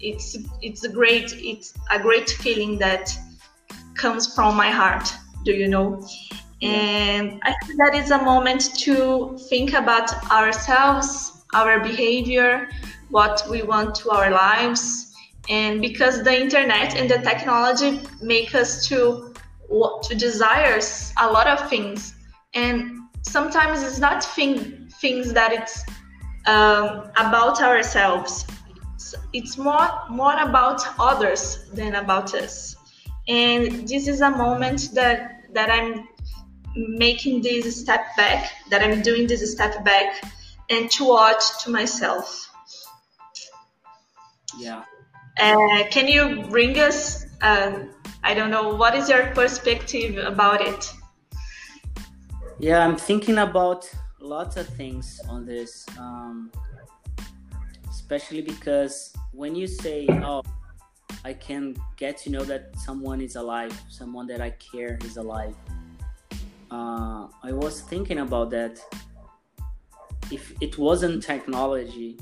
it's 0.00 0.36
it's 0.60 0.84
a 0.84 0.88
great 0.88 1.32
it's 1.38 1.72
a 1.90 1.98
great 1.98 2.28
feeling 2.28 2.78
that 2.78 3.16
comes 3.94 4.34
from 4.34 4.56
my 4.56 4.70
heart. 4.70 5.08
Do 5.44 5.52
you 5.52 5.68
know? 5.68 6.06
And 6.62 7.40
I 7.42 7.54
think 7.64 7.78
that 7.78 7.94
is 7.94 8.10
a 8.10 8.22
moment 8.22 8.76
to 8.80 9.36
think 9.48 9.74
about 9.74 10.10
ourselves, 10.30 11.44
our 11.52 11.80
behavior, 11.80 12.68
what 13.10 13.42
we 13.50 13.62
want 13.62 13.94
to 13.96 14.10
our 14.10 14.30
lives, 14.30 15.14
and 15.48 15.80
because 15.80 16.24
the 16.24 16.40
internet 16.40 16.96
and 16.96 17.10
the 17.10 17.18
technology 17.18 18.00
make 18.22 18.54
us 18.54 18.86
to 18.88 19.32
to 20.04 20.14
desires 20.14 21.12
a 21.20 21.30
lot 21.30 21.46
of 21.46 21.68
things, 21.68 22.14
and 22.54 23.00
sometimes 23.22 23.82
it's 23.82 23.98
not 23.98 24.24
thing 24.24 24.88
things 25.00 25.32
that 25.32 25.52
it's 25.52 25.84
um, 26.46 27.10
about 27.16 27.60
ourselves. 27.60 28.46
It's 29.32 29.58
more 29.58 29.88
more 30.08 30.36
about 30.40 30.80
others 30.98 31.68
than 31.74 31.96
about 31.96 32.34
us. 32.34 32.76
And 33.28 33.86
this 33.88 34.08
is 34.08 34.20
a 34.20 34.30
moment 34.30 34.90
that 34.94 35.52
that 35.52 35.70
I'm 35.70 36.08
making 36.76 37.42
this 37.42 37.80
step 37.80 38.04
back, 38.16 38.50
that 38.70 38.82
I'm 38.82 39.02
doing 39.02 39.26
this 39.26 39.50
step 39.52 39.84
back, 39.84 40.22
and 40.70 40.90
to 40.92 41.04
watch 41.04 41.64
to 41.64 41.70
myself. 41.70 42.50
Yeah. 44.58 44.84
Uh, 45.38 45.84
can 45.90 46.08
you 46.08 46.44
bring 46.48 46.78
us? 46.78 47.26
Uh, 47.40 47.84
I 48.22 48.34
don't 48.34 48.50
know. 48.50 48.74
What 48.74 48.94
is 48.94 49.08
your 49.08 49.26
perspective 49.34 50.16
about 50.18 50.60
it? 50.60 50.92
Yeah, 52.58 52.84
I'm 52.84 52.96
thinking 52.96 53.38
about 53.38 53.90
lots 54.18 54.56
of 54.56 54.66
things 54.66 55.20
on 55.28 55.44
this, 55.44 55.86
um, 55.98 56.50
especially 57.90 58.40
because 58.40 59.12
when 59.32 59.54
you 59.54 59.66
say, 59.66 60.06
"Oh, 60.08 60.42
I 61.22 61.34
can 61.34 61.76
get 61.96 62.16
to 62.24 62.30
know 62.30 62.44
that 62.44 62.74
someone 62.78 63.20
is 63.20 63.36
alive, 63.36 63.78
someone 63.90 64.26
that 64.28 64.40
I 64.40 64.50
care 64.50 64.98
is 65.04 65.18
alive," 65.18 65.54
uh, 66.70 67.28
I 67.42 67.52
was 67.52 67.80
thinking 67.80 68.18
about 68.18 68.50
that. 68.50 68.80
If 70.30 70.52
it 70.60 70.76
wasn't 70.76 71.22
technology, 71.22 72.18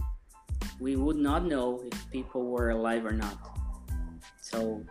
we 0.79 0.97
would 0.97 1.17
not 1.17 1.47
know 1.47 1.83
if 1.85 2.11
people 2.11 2.45
were 2.45 2.71
alive 2.71 3.07
or 3.07 3.13
not. 3.13 3.39
So, 4.41 4.85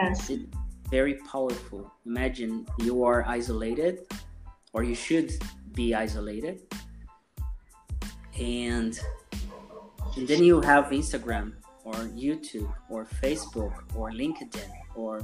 yes. 0.00 0.30
it's 0.30 0.46
very 0.88 1.14
powerful. 1.30 1.92
Imagine 2.06 2.66
you 2.78 3.04
are 3.04 3.24
isolated, 3.28 4.06
or 4.72 4.82
you 4.82 4.94
should 4.94 5.32
be 5.74 5.94
isolated 5.94 6.62
and 8.38 8.98
and 10.16 10.26
then 10.26 10.42
you 10.42 10.60
have 10.60 10.86
instagram 10.86 11.52
or 11.84 11.94
youtube 11.94 12.72
or 12.88 13.04
facebook 13.04 13.72
or 13.94 14.10
linkedin 14.10 14.70
or 14.94 15.20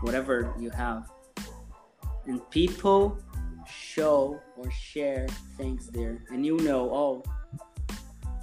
whatever 0.00 0.54
you 0.58 0.70
have 0.70 1.10
and 2.26 2.48
people 2.50 3.18
show 3.66 4.40
or 4.56 4.70
share 4.70 5.26
things 5.56 5.88
there. 5.88 6.24
And 6.30 6.44
you 6.44 6.56
know 6.58 6.90
oh 6.92 7.22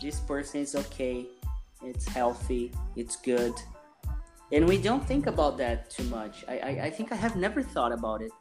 this 0.01 0.19
person 0.19 0.61
is 0.61 0.75
okay. 0.75 1.27
It's 1.83 2.07
healthy. 2.07 2.71
It's 2.95 3.15
good. 3.17 3.53
And 4.51 4.67
we 4.67 4.77
don't 4.77 5.05
think 5.05 5.27
about 5.27 5.57
that 5.57 5.89
too 5.89 6.03
much. 6.05 6.43
I, 6.47 6.57
I, 6.59 6.69
I 6.85 6.89
think 6.89 7.11
i 7.11 7.15
have 7.15 7.35
never 7.35 7.61
thought 7.61 7.91
about 7.91 8.21
it. 8.21 8.31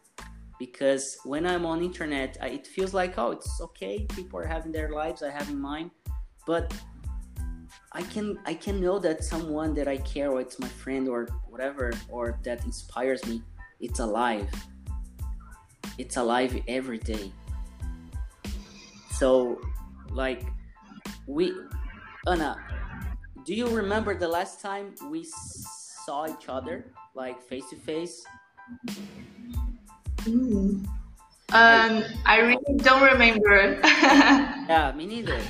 Because 0.59 1.19
when 1.25 1.47
I'm 1.47 1.65
on 1.67 1.83
internet, 1.83 2.37
I, 2.41 2.49
it 2.49 2.67
feels 2.67 2.93
like 2.93 3.19
oh, 3.19 3.31
it's 3.31 3.61
okay. 3.61 4.07
People 4.17 4.41
are 4.41 4.47
having 4.47 4.73
their 4.73 4.91
lives, 4.91 5.23
I 5.23 5.31
have 5.31 5.49
in 5.49 5.61
mine, 5.61 5.91
but 6.47 6.73
I 7.93 8.03
can 8.03 8.39
I 8.45 8.55
can 8.55 8.81
know 8.81 8.99
that 8.99 9.23
someone 9.23 9.73
that 9.75 9.87
I 9.87 9.99
care, 9.99 10.33
or 10.33 10.41
it's 10.41 10.59
my 10.59 10.67
friend, 10.67 11.09
or 11.09 11.29
whatever, 11.49 11.93
or 12.09 12.41
that 12.43 12.65
inspires 12.65 13.25
me, 13.27 13.41
it's 13.79 14.01
alive. 14.01 14.49
It's 15.97 16.17
alive 16.17 16.61
every 16.69 16.99
day. 16.99 17.33
So, 19.13 19.61
like, 20.11 20.45
we, 21.27 21.53
Anna, 22.27 22.57
do 23.45 23.55
you 23.55 23.67
remember 23.69 24.15
the 24.15 24.29
last 24.29 24.61
time 24.61 24.95
we 25.11 25.27
saw 26.05 26.27
each 26.29 26.49
other, 26.49 26.93
like 27.15 27.41
face 27.41 27.69
to 27.71 27.77
face? 27.77 28.25
Mm. 30.25 30.87
Um, 31.51 32.05
I 32.27 32.41
really 32.41 32.77
don't 32.77 33.03
remember. 33.03 33.81
yeah, 33.85 34.93
me 34.95 35.07
neither. 35.07 35.41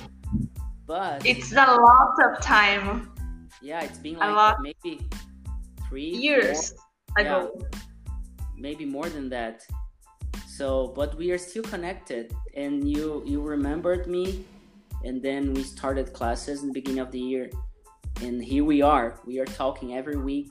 But 0.87 1.27
it's 1.27 1.53
a 1.53 1.57
lot 1.57 2.15
of 2.25 2.41
time. 2.41 3.11
Yeah, 3.61 3.83
it's 3.83 3.99
been 3.99 4.17
like 4.19 4.57
maybe 4.61 5.01
three 5.89 6.09
years 6.09 6.73
ago. 7.19 7.51
Yeah, 7.59 7.79
maybe 8.57 8.85
more 8.85 9.09
than 9.09 9.29
that. 9.31 9.67
So, 10.59 10.93
but 10.97 11.17
we 11.17 11.31
are 11.31 11.39
still 11.39 11.63
connected, 11.63 12.35
and 12.55 12.91
you 12.91 13.23
you 13.25 13.41
remembered 13.41 14.09
me, 14.09 14.45
and 15.05 15.23
then 15.23 15.55
we 15.55 15.63
started 15.63 16.13
classes 16.13 16.63
in 16.63 16.69
the 16.71 16.75
beginning 16.75 16.99
of 16.99 17.13
the 17.13 17.21
year, 17.21 17.49
and 18.23 18.43
here 18.43 18.65
we 18.65 18.83
are. 18.83 19.21
We 19.25 19.39
are 19.39 19.51
talking 19.63 19.95
every 19.95 20.17
week, 20.17 20.51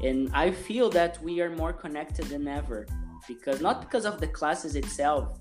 and 0.00 0.30
I 0.32 0.52
feel 0.52 0.88
that 0.90 1.20
we 1.26 1.40
are 1.40 1.50
more 1.50 1.72
connected 1.72 2.26
than 2.26 2.46
ever 2.46 2.86
because 3.26 3.60
not 3.60 3.80
because 3.80 4.04
of 4.04 4.20
the 4.20 4.28
classes 4.38 4.76
itself 4.76 5.38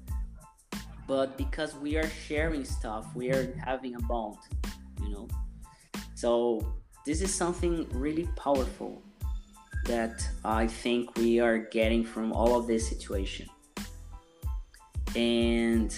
but 1.07 1.37
because 1.37 1.75
we 1.75 1.97
are 1.97 2.09
sharing 2.25 2.63
stuff. 2.63 3.05
We 3.15 3.31
are 3.31 3.53
having 3.65 3.95
a 3.95 4.01
bond 4.13 4.37
you 5.03 5.09
know? 5.09 5.27
So 6.15 6.33
this 7.05 7.21
is 7.21 7.33
something 7.33 7.87
really 7.91 8.27
powerful 8.35 9.01
that 9.85 10.23
i 10.45 10.67
think 10.67 11.17
we 11.17 11.39
are 11.39 11.57
getting 11.57 12.03
from 12.03 12.31
all 12.31 12.55
of 12.55 12.67
this 12.67 12.87
situation 12.87 13.47
and 15.16 15.97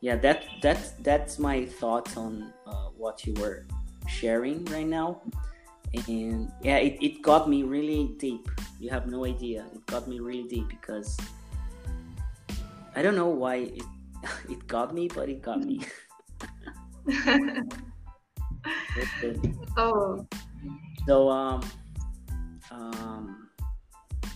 yeah 0.00 0.16
that 0.16 0.44
that 0.62 0.78
that's 1.02 1.38
my 1.38 1.64
thoughts 1.64 2.16
on 2.16 2.52
uh, 2.66 2.88
what 2.96 3.26
you 3.26 3.34
were 3.34 3.66
sharing 4.08 4.64
right 4.66 4.86
now. 4.86 5.20
And 6.06 6.52
yeah 6.62 6.76
it, 6.76 6.98
it 7.00 7.22
got 7.22 7.48
me 7.48 7.62
really 7.62 8.14
deep. 8.18 8.48
You 8.78 8.90
have 8.90 9.06
no 9.06 9.24
idea. 9.24 9.66
It 9.74 9.86
got 9.86 10.06
me 10.08 10.20
really 10.20 10.48
deep 10.48 10.68
because 10.68 11.16
i 12.94 13.02
don't 13.02 13.14
know 13.14 13.28
why 13.28 13.56
it 13.56 13.82
it 14.50 14.66
got 14.66 14.92
me 14.94 15.08
but 15.08 15.28
it 15.28 15.42
got 15.42 15.60
me. 15.60 15.80
Oh. 19.76 20.26
So 21.06 21.30
um 21.30 21.62
um 22.70 23.48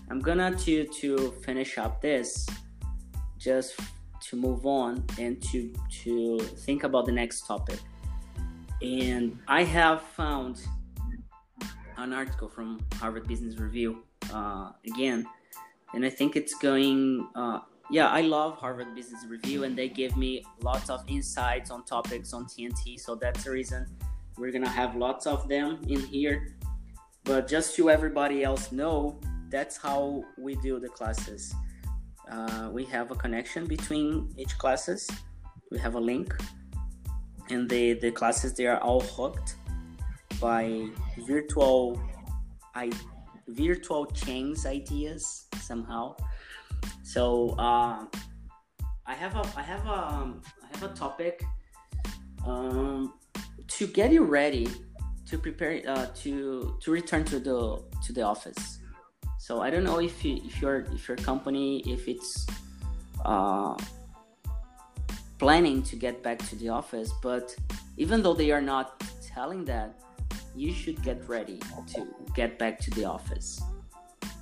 i'm 0.08 0.20
gonna 0.20 0.56
to 0.56 0.86
to 0.86 1.32
finish 1.44 1.76
up 1.76 2.00
this 2.00 2.46
just 3.42 3.78
to 4.20 4.36
move 4.36 4.66
on 4.66 5.04
and 5.18 5.42
to 5.42 5.72
to 5.90 6.38
think 6.38 6.84
about 6.84 7.06
the 7.06 7.12
next 7.12 7.46
topic. 7.46 7.78
And 8.80 9.38
i 9.46 9.62
have 9.62 10.02
found 10.02 10.60
an 11.98 12.12
article 12.12 12.48
from 12.48 12.80
harvard 12.94 13.28
business 13.28 13.58
review 13.58 14.02
uh, 14.32 14.70
again 14.86 15.24
and 15.94 16.04
i 16.04 16.10
think 16.10 16.34
it's 16.34 16.54
going 16.54 17.28
uh, 17.36 17.60
yeah 17.90 18.08
i 18.08 18.22
love 18.22 18.56
harvard 18.56 18.92
business 18.96 19.24
review 19.28 19.62
and 19.62 19.78
they 19.78 19.88
give 19.88 20.16
me 20.16 20.44
lots 20.62 20.90
of 20.90 21.04
insights 21.06 21.70
on 21.70 21.84
topics 21.84 22.32
on 22.32 22.44
tnt 22.46 22.98
so 22.98 23.14
that's 23.14 23.44
the 23.44 23.50
reason 23.52 23.86
we're 24.38 24.50
gonna 24.50 24.68
have 24.68 24.96
lots 24.96 25.26
of 25.26 25.48
them 25.48 25.80
in 25.88 26.00
here. 26.00 26.54
But 27.24 27.46
just 27.46 27.76
to 27.76 27.90
everybody 27.90 28.42
else 28.42 28.72
know 28.72 29.20
that's 29.50 29.76
how 29.76 30.24
we 30.38 30.56
do 30.56 30.80
the 30.80 30.88
classes 30.88 31.54
uh, 32.32 32.70
we 32.72 32.84
have 32.86 33.10
a 33.10 33.14
connection 33.14 33.66
between 33.66 34.32
each 34.36 34.56
classes. 34.58 35.08
We 35.70 35.78
have 35.78 35.94
a 35.94 36.00
link. 36.00 36.34
And 37.50 37.68
the 37.68 37.94
the 37.94 38.10
classes 38.10 38.54
they 38.54 38.66
are 38.66 38.80
all 38.80 39.00
hooked 39.00 39.56
by 40.40 40.88
virtual 41.26 42.00
i 42.74 42.90
virtual 43.48 44.06
chains 44.06 44.64
ideas 44.64 45.46
somehow. 45.60 46.16
So 47.02 47.50
uh, 47.58 48.06
i 49.06 49.14
have 49.14 49.36
a 49.36 49.44
i 49.56 49.62
have 49.62 49.84
a 49.86 49.98
um, 50.14 50.42
i 50.62 50.66
have 50.72 50.82
a 50.90 50.94
topic 50.94 51.44
um, 52.46 53.14
to 53.66 53.86
get 53.86 54.12
you 54.12 54.24
ready 54.24 54.68
to 55.26 55.36
prepare 55.36 55.82
uh, 55.86 56.06
to 56.22 56.78
to 56.80 56.90
return 56.90 57.24
to 57.24 57.38
the 57.38 57.82
to 58.04 58.12
the 58.12 58.22
office 58.22 58.81
so 59.42 59.60
I 59.60 59.70
don't 59.70 59.82
know 59.82 59.98
if 59.98 60.24
you, 60.24 60.40
if 60.44 60.62
your 60.62 60.86
if 60.94 61.08
your 61.08 61.16
company 61.16 61.80
if 61.80 62.06
it's 62.06 62.46
uh, 63.24 63.74
planning 65.40 65.82
to 65.82 65.96
get 65.96 66.22
back 66.22 66.38
to 66.50 66.54
the 66.54 66.68
office, 66.68 67.10
but 67.20 67.52
even 67.96 68.22
though 68.22 68.34
they 68.34 68.52
are 68.52 68.62
not 68.62 69.02
telling 69.20 69.64
that, 69.64 69.98
you 70.54 70.72
should 70.72 71.02
get 71.02 71.28
ready 71.28 71.58
to 71.92 72.06
get 72.36 72.56
back 72.56 72.78
to 72.82 72.90
the 72.92 73.04
office. 73.04 73.60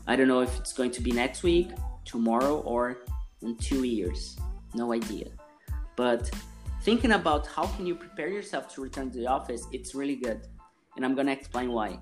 I 0.07 0.17
don't 0.17 0.29
know 0.29 0.43
if 0.43 0.55
it's 0.59 0.75
going 0.75 0.91
to 0.91 1.01
be 1.01 1.13
next 1.13 1.43
week, 1.43 1.71
tomorrow, 2.05 2.61
or 2.61 2.99
in 3.41 3.57
two 3.57 3.85
years. 3.85 4.37
No 4.75 4.93
idea. 4.93 5.29
But 5.97 6.31
thinking 6.83 7.13
about 7.13 7.47
how 7.47 7.65
can 7.69 7.87
you 7.87 7.95
prepare 7.95 8.29
yourself 8.29 8.75
to 8.75 8.83
return 8.83 9.11
to 9.13 9.17
the 9.17 9.29
office, 9.29 9.67
it's 9.73 9.95
really 9.95 10.17
good, 10.17 10.47
and 10.97 11.07
I'm 11.07 11.15
gonna 11.15 11.33
explain 11.33 11.73
why 11.73 11.99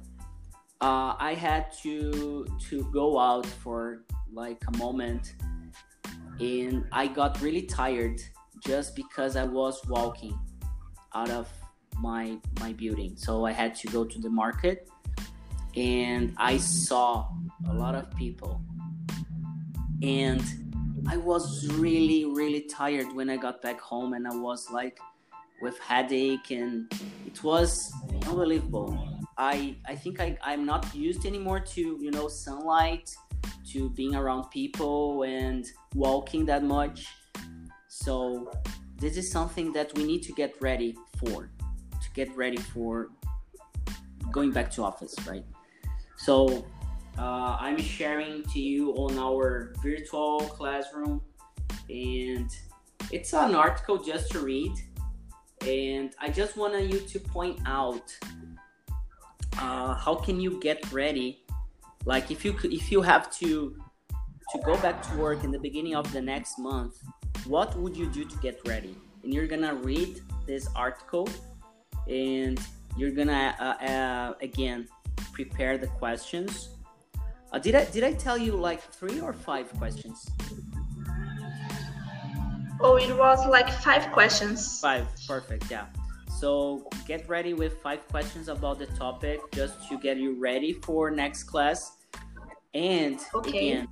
uh, 0.80 1.14
I 1.18 1.34
had 1.34 1.72
to 1.82 2.46
to 2.68 2.84
go 2.92 3.18
out 3.18 3.46
for 3.46 4.04
like 4.32 4.62
a 4.68 4.76
moment, 4.76 5.34
and 6.38 6.84
I 6.92 7.08
got 7.08 7.40
really 7.40 7.62
tired 7.62 8.20
just 8.64 8.94
because 8.94 9.34
I 9.34 9.44
was 9.44 9.80
walking 9.88 10.38
out 11.14 11.30
of 11.30 11.48
my 12.00 12.38
my 12.60 12.72
building. 12.72 13.16
So 13.16 13.44
I 13.44 13.52
had 13.52 13.74
to 13.76 13.88
go 13.88 14.04
to 14.04 14.20
the 14.20 14.30
market, 14.30 14.88
and 15.76 16.34
I 16.36 16.58
saw 16.58 17.28
a 17.68 17.74
lot 17.74 17.96
of 17.96 18.14
people, 18.14 18.60
and 20.00 20.42
I 21.08 21.16
was 21.16 21.66
really 21.74 22.24
really 22.24 22.60
tired 22.60 23.12
when 23.14 23.28
I 23.30 23.36
got 23.36 23.62
back 23.62 23.80
home, 23.80 24.12
and 24.12 24.28
I 24.28 24.36
was 24.36 24.70
like 24.70 25.00
with 25.60 25.76
headache, 25.80 26.52
and 26.52 26.86
it 27.26 27.42
was 27.42 27.92
unbelievable 28.28 29.17
I 29.39 29.76
I 29.86 29.95
think 29.95 30.20
I 30.20 30.36
I'm 30.43 30.66
not 30.66 30.95
used 30.95 31.24
anymore 31.24 31.61
to 31.61 31.99
you 32.01 32.11
know 32.11 32.28
sunlight, 32.28 33.14
to 33.72 33.91
being 33.91 34.14
around 34.14 34.51
people 34.51 35.22
and 35.22 35.64
walking 35.95 36.45
that 36.47 36.64
much. 36.64 37.07
So 37.89 38.51
this 38.99 39.16
is 39.16 39.30
something 39.30 39.72
that 39.72 39.97
we 39.97 40.05
need 40.05 40.22
to 40.24 40.32
get 40.32 40.61
ready 40.61 40.97
for, 41.18 41.51
to 42.03 42.11
get 42.14 42.34
ready 42.36 42.57
for 42.57 43.11
going 44.32 44.51
back 44.51 44.70
to 44.72 44.82
office, 44.82 45.14
right? 45.26 45.45
So 46.16 46.66
uh, 47.16 47.57
I'm 47.61 47.78
sharing 47.78 48.43
to 48.45 48.61
you 48.61 48.93
on 48.93 49.18
our 49.18 49.72
virtual 49.82 50.41
classroom, 50.41 51.20
and 51.89 52.51
it's 53.12 53.32
an 53.32 53.55
article 53.55 53.99
just 53.99 54.32
to 54.32 54.41
read. 54.41 54.72
And 55.66 56.14
I 56.20 56.28
just 56.28 56.57
wanted 56.57 56.93
you 56.93 57.01
to 57.01 57.20
point 57.20 57.61
out 57.66 58.16
uh, 59.59 59.94
how 59.94 60.14
can 60.14 60.40
you 60.40 60.61
get 60.61 60.92
ready? 60.92 61.44
Like 62.04 62.30
if 62.30 62.44
you 62.44 62.56
if 62.64 62.90
you 62.90 63.02
have 63.02 63.30
to 63.38 63.76
to 64.52 64.59
go 64.64 64.76
back 64.78 65.02
to 65.02 65.16
work 65.16 65.44
in 65.44 65.50
the 65.50 65.59
beginning 65.59 65.94
of 65.94 66.11
the 66.12 66.22
next 66.22 66.59
month 66.59 67.02
what 67.46 67.76
would 67.76 67.96
you 67.96 68.06
do 68.06 68.24
to 68.24 68.36
get 68.38 68.61
ready? 68.66 68.94
And 69.22 69.32
you're 69.32 69.46
gonna 69.46 69.74
read 69.74 70.20
this 70.46 70.68
article 70.76 71.28
and 72.09 72.61
you're 72.96 73.11
gonna 73.11 73.54
uh, 73.59 73.84
uh, 73.84 74.34
again 74.42 74.88
prepare 75.32 75.78
the 75.78 75.86
questions. 75.86 76.70
Uh, 77.52 77.59
did 77.59 77.74
i 77.74 77.84
did 77.86 78.04
i 78.04 78.12
tell 78.12 78.36
you 78.36 78.52
like 78.52 78.82
three 78.92 79.20
or 79.20 79.32
five 79.32 79.72
questions? 79.74 80.28
Oh 82.80 82.96
it 82.96 83.16
was 83.16 83.46
like 83.46 83.70
five 83.70 84.12
questions. 84.12 84.80
Five. 84.80 85.06
Perfect. 85.26 85.70
Yeah 85.70 85.86
so 86.39 86.89
get 87.07 87.28
ready 87.28 87.53
with 87.53 87.82
five 87.82 88.07
questions 88.09 88.49
about 88.49 88.78
the 88.78 88.86
topic 88.86 89.41
just 89.53 89.89
to 89.89 89.99
get 89.99 90.18
you 90.18 90.39
ready 90.39 90.72
for 90.72 91.11
next 91.11 91.45
class. 91.45 91.97
And 92.74 93.18
okay. 93.34 93.70
again, 93.70 93.89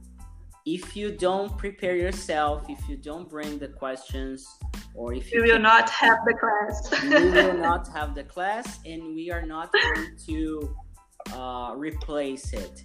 if 0.64 0.96
you 0.96 1.10
don't 1.10 1.56
prepare 1.58 1.96
yourself, 1.96 2.68
if 2.68 2.88
you 2.88 2.96
don't 2.96 3.28
bring 3.28 3.58
the 3.58 3.68
questions, 3.68 4.46
or 4.94 5.12
if 5.12 5.32
you, 5.32 5.44
you 5.44 5.52
will 5.52 5.60
not 5.60 5.90
have 5.90 6.18
the 6.24 6.34
class, 6.34 7.02
we 7.02 7.30
will 7.30 7.58
not 7.58 7.88
have 7.88 8.14
the 8.14 8.24
class, 8.24 8.78
and 8.86 9.14
we 9.14 9.30
are 9.30 9.44
not 9.44 9.72
going 9.72 10.16
to 10.26 10.76
uh, 11.32 11.72
replace 11.76 12.52
it. 12.52 12.84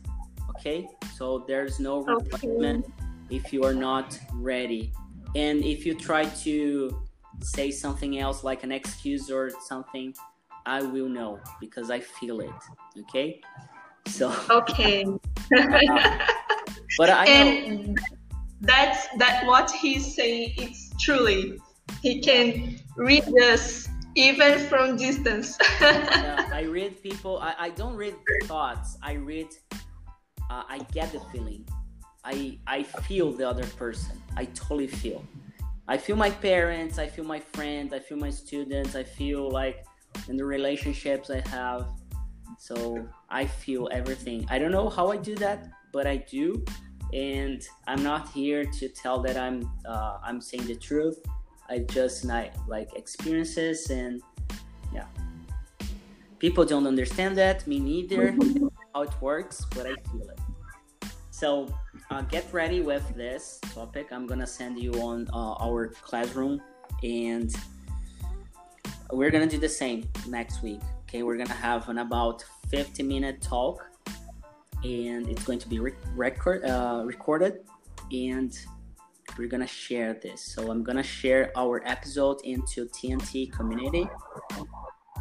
Okay, 0.50 0.88
so 1.16 1.46
there's 1.48 1.80
no 1.80 2.02
replacement 2.02 2.86
okay. 2.86 2.94
if 3.30 3.54
you 3.54 3.64
are 3.64 3.74
not 3.74 4.20
ready, 4.34 4.92
and 5.36 5.64
if 5.64 5.86
you 5.86 5.94
try 5.94 6.26
to 6.26 7.04
say 7.44 7.72
something 7.72 8.20
else 8.20 8.44
like 8.44 8.64
an 8.64 8.72
excuse 8.72 9.30
or 9.30 9.52
something, 9.68 10.14
I 10.66 10.82
will 10.84 11.10
know 11.10 11.40
because 11.60 11.90
I 11.90 12.00
feel 12.00 12.42
it. 12.42 12.50
Okay. 13.00 13.42
So. 14.08 14.34
Okay. 14.50 15.06
but 16.98 17.10
I 17.10 17.26
and 17.26 17.88
know. 17.88 17.96
That's 18.62 19.08
that 19.18 19.46
what 19.48 19.72
he's 19.72 20.16
saying. 20.16 20.54
It's 20.58 20.92
truly 21.00 21.60
he 22.02 22.20
can 22.22 22.80
read 22.96 23.26
us 23.42 23.88
even 24.16 24.60
from 24.60 24.98
distance. 24.98 25.58
yeah, 25.80 26.50
I 26.54 26.64
read 26.64 27.02
people. 27.02 27.40
I, 27.40 27.56
I 27.58 27.70
don't 27.70 27.96
read 27.96 28.16
thoughts. 28.44 28.98
I 29.02 29.14
read. 29.14 29.48
Uh, 30.50 30.64
I 30.68 30.80
get 30.92 31.12
the 31.12 31.22
feeling. 31.32 31.66
I 32.24 32.60
I 32.68 32.84
feel 32.84 33.32
the 33.32 33.48
other 33.48 33.66
person. 33.78 34.22
I 34.36 34.46
totally 34.46 34.88
feel. 34.88 35.24
I 35.92 35.98
feel 35.98 36.16
my 36.16 36.30
parents, 36.30 37.00
I 37.00 37.08
feel 37.08 37.26
my 37.26 37.42
friends, 37.42 37.92
I 37.92 38.00
feel 38.00 38.18
my 38.18 38.30
students, 38.30 38.96
I 38.96 39.04
feel 39.04 39.52
like 39.52 39.84
in 40.30 40.38
the 40.38 40.46
relationships 40.46 41.30
I 41.30 41.42
have. 41.50 41.90
So 42.58 43.06
I 43.30 43.46
feel 43.46 43.90
everything. 43.92 44.48
I 44.50 44.58
don't 44.58 44.72
know 44.72 44.88
how 44.88 45.12
I 45.12 45.18
do 45.18 45.36
that, 45.36 45.68
but 45.92 46.08
I 46.08 46.16
do. 46.16 46.64
And 47.12 47.62
I'm 47.88 48.02
not 48.04 48.30
here 48.30 48.64
to 48.64 48.88
tell 48.88 49.22
that 49.24 49.36
I'm 49.36 49.70
uh, 49.86 50.20
I'm 50.24 50.40
saying 50.40 50.66
the 50.66 50.78
truth. 50.78 51.20
I 51.70 51.80
just 51.80 52.24
like 52.24 52.54
like 52.70 52.90
experiences 52.96 53.90
and 53.90 54.22
yeah. 54.94 55.08
People 56.40 56.64
don't 56.64 56.88
understand 56.88 57.38
that, 57.38 57.68
me 57.68 57.80
neither, 57.82 58.32
how 58.94 59.02
it 59.02 59.16
works, 59.20 59.66
but 59.76 59.86
I 59.88 59.96
feel 60.10 60.30
it. 60.36 60.40
So 61.32 61.68
uh, 62.12 62.22
get 62.24 62.46
ready 62.52 62.82
with 62.82 63.08
this 63.16 63.60
topic. 63.74 64.08
I'm 64.12 64.28
gonna 64.28 64.46
send 64.46 64.78
you 64.78 64.92
on 64.96 65.30
uh, 65.34 65.54
our 65.62 65.88
classroom, 65.88 66.62
and 67.04 67.56
we're 69.12 69.32
gonna 69.32 69.48
do 69.48 69.58
the 69.58 69.70
same 69.70 70.10
next 70.28 70.62
week. 70.62 70.82
Okay, 71.04 71.24
we're 71.24 71.38
gonna 71.38 71.54
have 71.54 71.88
an 71.88 72.00
about 72.00 72.44
50 72.70 73.04
minute 73.04 73.42
talk, 73.42 73.90
and 74.84 75.28
it's 75.28 75.44
going 75.46 75.60
to 75.60 75.70
be 75.70 75.80
re- 75.80 75.94
record 76.14 76.66
uh, 76.66 77.04
recorded, 77.06 77.60
and 78.12 78.60
we're 79.38 79.48
gonna 79.48 79.66
share 79.66 80.14
this. 80.14 80.42
So 80.42 80.70
I'm 80.70 80.84
gonna 80.84 81.04
share 81.04 81.52
our 81.56 81.82
episode 81.86 82.42
into 82.44 82.88
TNT 82.88 83.52
community, 83.54 84.06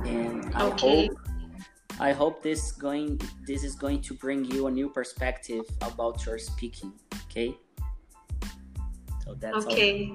and 0.05 0.53
I 0.57 0.66
Okay. 0.66 1.07
hope 1.07 1.16
I 1.99 2.12
hope 2.12 2.43
this 2.43 2.72
going 2.72 3.20
this 3.47 3.64
is 3.64 3.74
going 3.74 4.01
to 4.03 4.14
bring 4.14 4.45
you 4.45 4.66
a 4.66 4.70
new 4.70 4.88
perspective 4.88 5.64
about 5.82 6.24
your 6.24 6.38
speaking. 6.38 6.93
Okay. 7.26 7.57
So 9.24 9.34
that's. 9.34 9.66
Okay. 9.66 10.12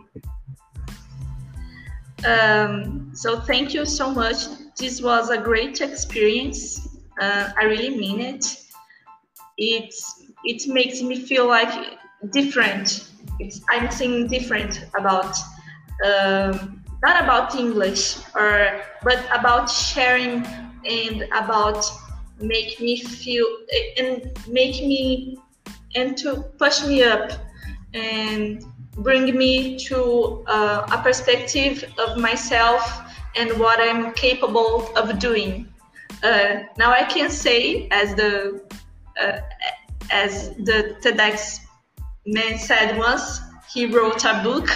Um, 2.26 3.12
so 3.14 3.40
thank 3.40 3.74
you 3.74 3.86
so 3.86 4.10
much. 4.10 4.48
This 4.78 5.02
was 5.02 5.30
a 5.30 5.38
great 5.38 5.82
experience. 5.82 6.88
Uh, 7.22 7.50
I 7.58 7.66
really 7.66 7.96
mean 7.96 8.20
it. 8.20 8.46
It's 9.58 10.24
it 10.44 10.68
makes 10.68 11.02
me 11.02 11.20
feel 11.20 11.48
like 11.48 11.98
different. 12.32 13.10
It's, 13.40 13.62
I'm 13.70 13.92
saying 13.92 14.28
different 14.28 14.86
about 14.98 15.36
um, 16.06 16.84
not 17.04 17.24
about 17.24 17.56
English 17.56 18.18
or 18.36 18.82
but 19.04 19.20
about 19.32 19.70
sharing 19.70 20.46
and 20.86 21.24
about 21.34 21.86
make 22.40 22.80
me 22.80 23.00
feel 23.00 23.46
and 23.98 24.32
make 24.48 24.76
me 24.86 25.38
and 25.96 26.18
to 26.18 26.44
push 26.58 26.86
me 26.86 27.04
up 27.04 27.32
and 27.94 28.64
bring 28.98 29.38
me 29.38 29.78
to 29.78 30.44
uh, 30.48 30.88
a 30.92 30.98
perspective 31.02 31.84
of 31.98 32.18
myself 32.18 33.02
and 33.36 33.52
what 33.60 33.80
I'm 33.80 34.14
capable 34.14 34.90
of 34.96 35.20
doing. 35.20 35.68
Uh, 36.24 36.64
now 36.78 36.92
I 36.92 37.04
can 37.04 37.30
say, 37.30 37.88
as 37.92 38.16
the 38.16 38.62
uh, 39.22 39.40
as 40.12 40.50
the 40.58 40.98
TEDx 41.02 41.60
man 42.26 42.58
said 42.58 42.98
once, 42.98 43.42
he 43.74 43.86
wrote 43.86 44.24
a 44.26 44.42
book. 44.44 44.70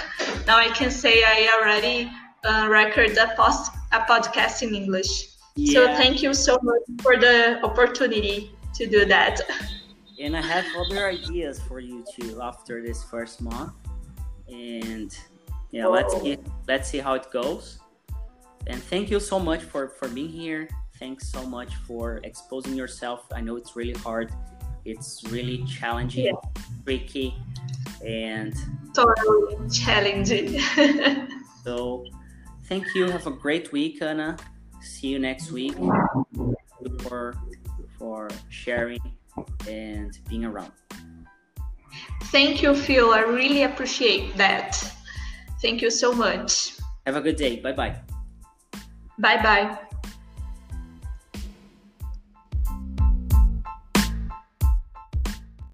Now 0.47 0.57
I 0.57 0.70
can 0.70 0.91
say 0.91 1.24
I 1.24 1.49
already 1.60 2.12
uh, 2.43 2.68
record 2.70 3.18
a 3.18 3.34
post 3.36 3.72
a 3.91 3.99
podcast 4.01 4.62
in 4.62 4.76
English. 4.76 5.30
So 5.68 5.88
thank 5.95 6.22
you 6.24 6.34
so 6.34 6.57
much 6.62 6.82
for 7.01 7.18
the 7.18 7.62
opportunity 7.64 8.51
to 8.76 8.86
do 8.88 9.05
that. 9.05 9.39
and 10.20 10.36
I 10.36 10.41
have 10.41 10.66
other 10.78 11.07
ideas 11.07 11.60
for 11.62 11.80
you 11.80 12.03
too 12.16 12.41
after 12.41 12.82
this 12.82 13.03
first 13.03 13.41
month. 13.41 13.72
And 14.49 15.16
yeah, 15.72 15.88
let's 15.88 16.14
Oh. 16.14 16.24
see, 16.24 16.38
let's 16.68 16.89
see 16.89 16.97
how 16.99 17.14
it 17.14 17.32
goes. 17.32 17.80
And 18.68 18.82
thank 18.84 19.10
you 19.10 19.20
so 19.20 19.39
much 19.39 19.62
for 19.64 19.89
for 19.97 20.07
being 20.10 20.30
here. 20.30 20.68
Thanks 20.99 21.30
so 21.32 21.45
much 21.45 21.74
for 21.88 22.20
exposing 22.24 22.76
yourself. 22.76 23.20
I 23.34 23.39
know 23.41 23.55
it's 23.55 23.76
really 23.76 23.97
hard. 23.99 24.34
It's 24.86 25.24
really 25.32 25.64
challenging, 25.66 26.36
tricky, 26.86 27.36
and 28.05 28.53
Totally 28.93 29.70
challenging. 29.70 30.60
so 31.64 32.05
thank 32.66 32.86
you. 32.95 33.10
Have 33.10 33.28
a 33.28 33.32
great 33.32 33.72
week, 33.72 34.01
Anna. 34.01 34.36
See 34.82 35.07
you 35.07 35.19
next 35.19 35.51
week. 35.51 35.75
For 37.01 37.36
for 37.97 38.30
sharing 38.49 38.99
and 39.67 40.17
being 40.30 40.45
around. 40.45 40.71
Thank 42.32 42.61
you, 42.61 42.75
Phil. 42.75 43.11
I 43.11 43.21
really 43.21 43.63
appreciate 43.63 44.38
that. 44.38 44.75
Thank 45.61 45.82
you 45.82 45.89
so 45.89 46.13
much. 46.13 46.77
Have 47.05 47.15
a 47.15 47.21
good 47.21 47.36
day. 47.36 47.59
Bye 47.59 47.73
bye. 47.73 47.95
Bye 49.17 49.41
bye. 49.43 49.80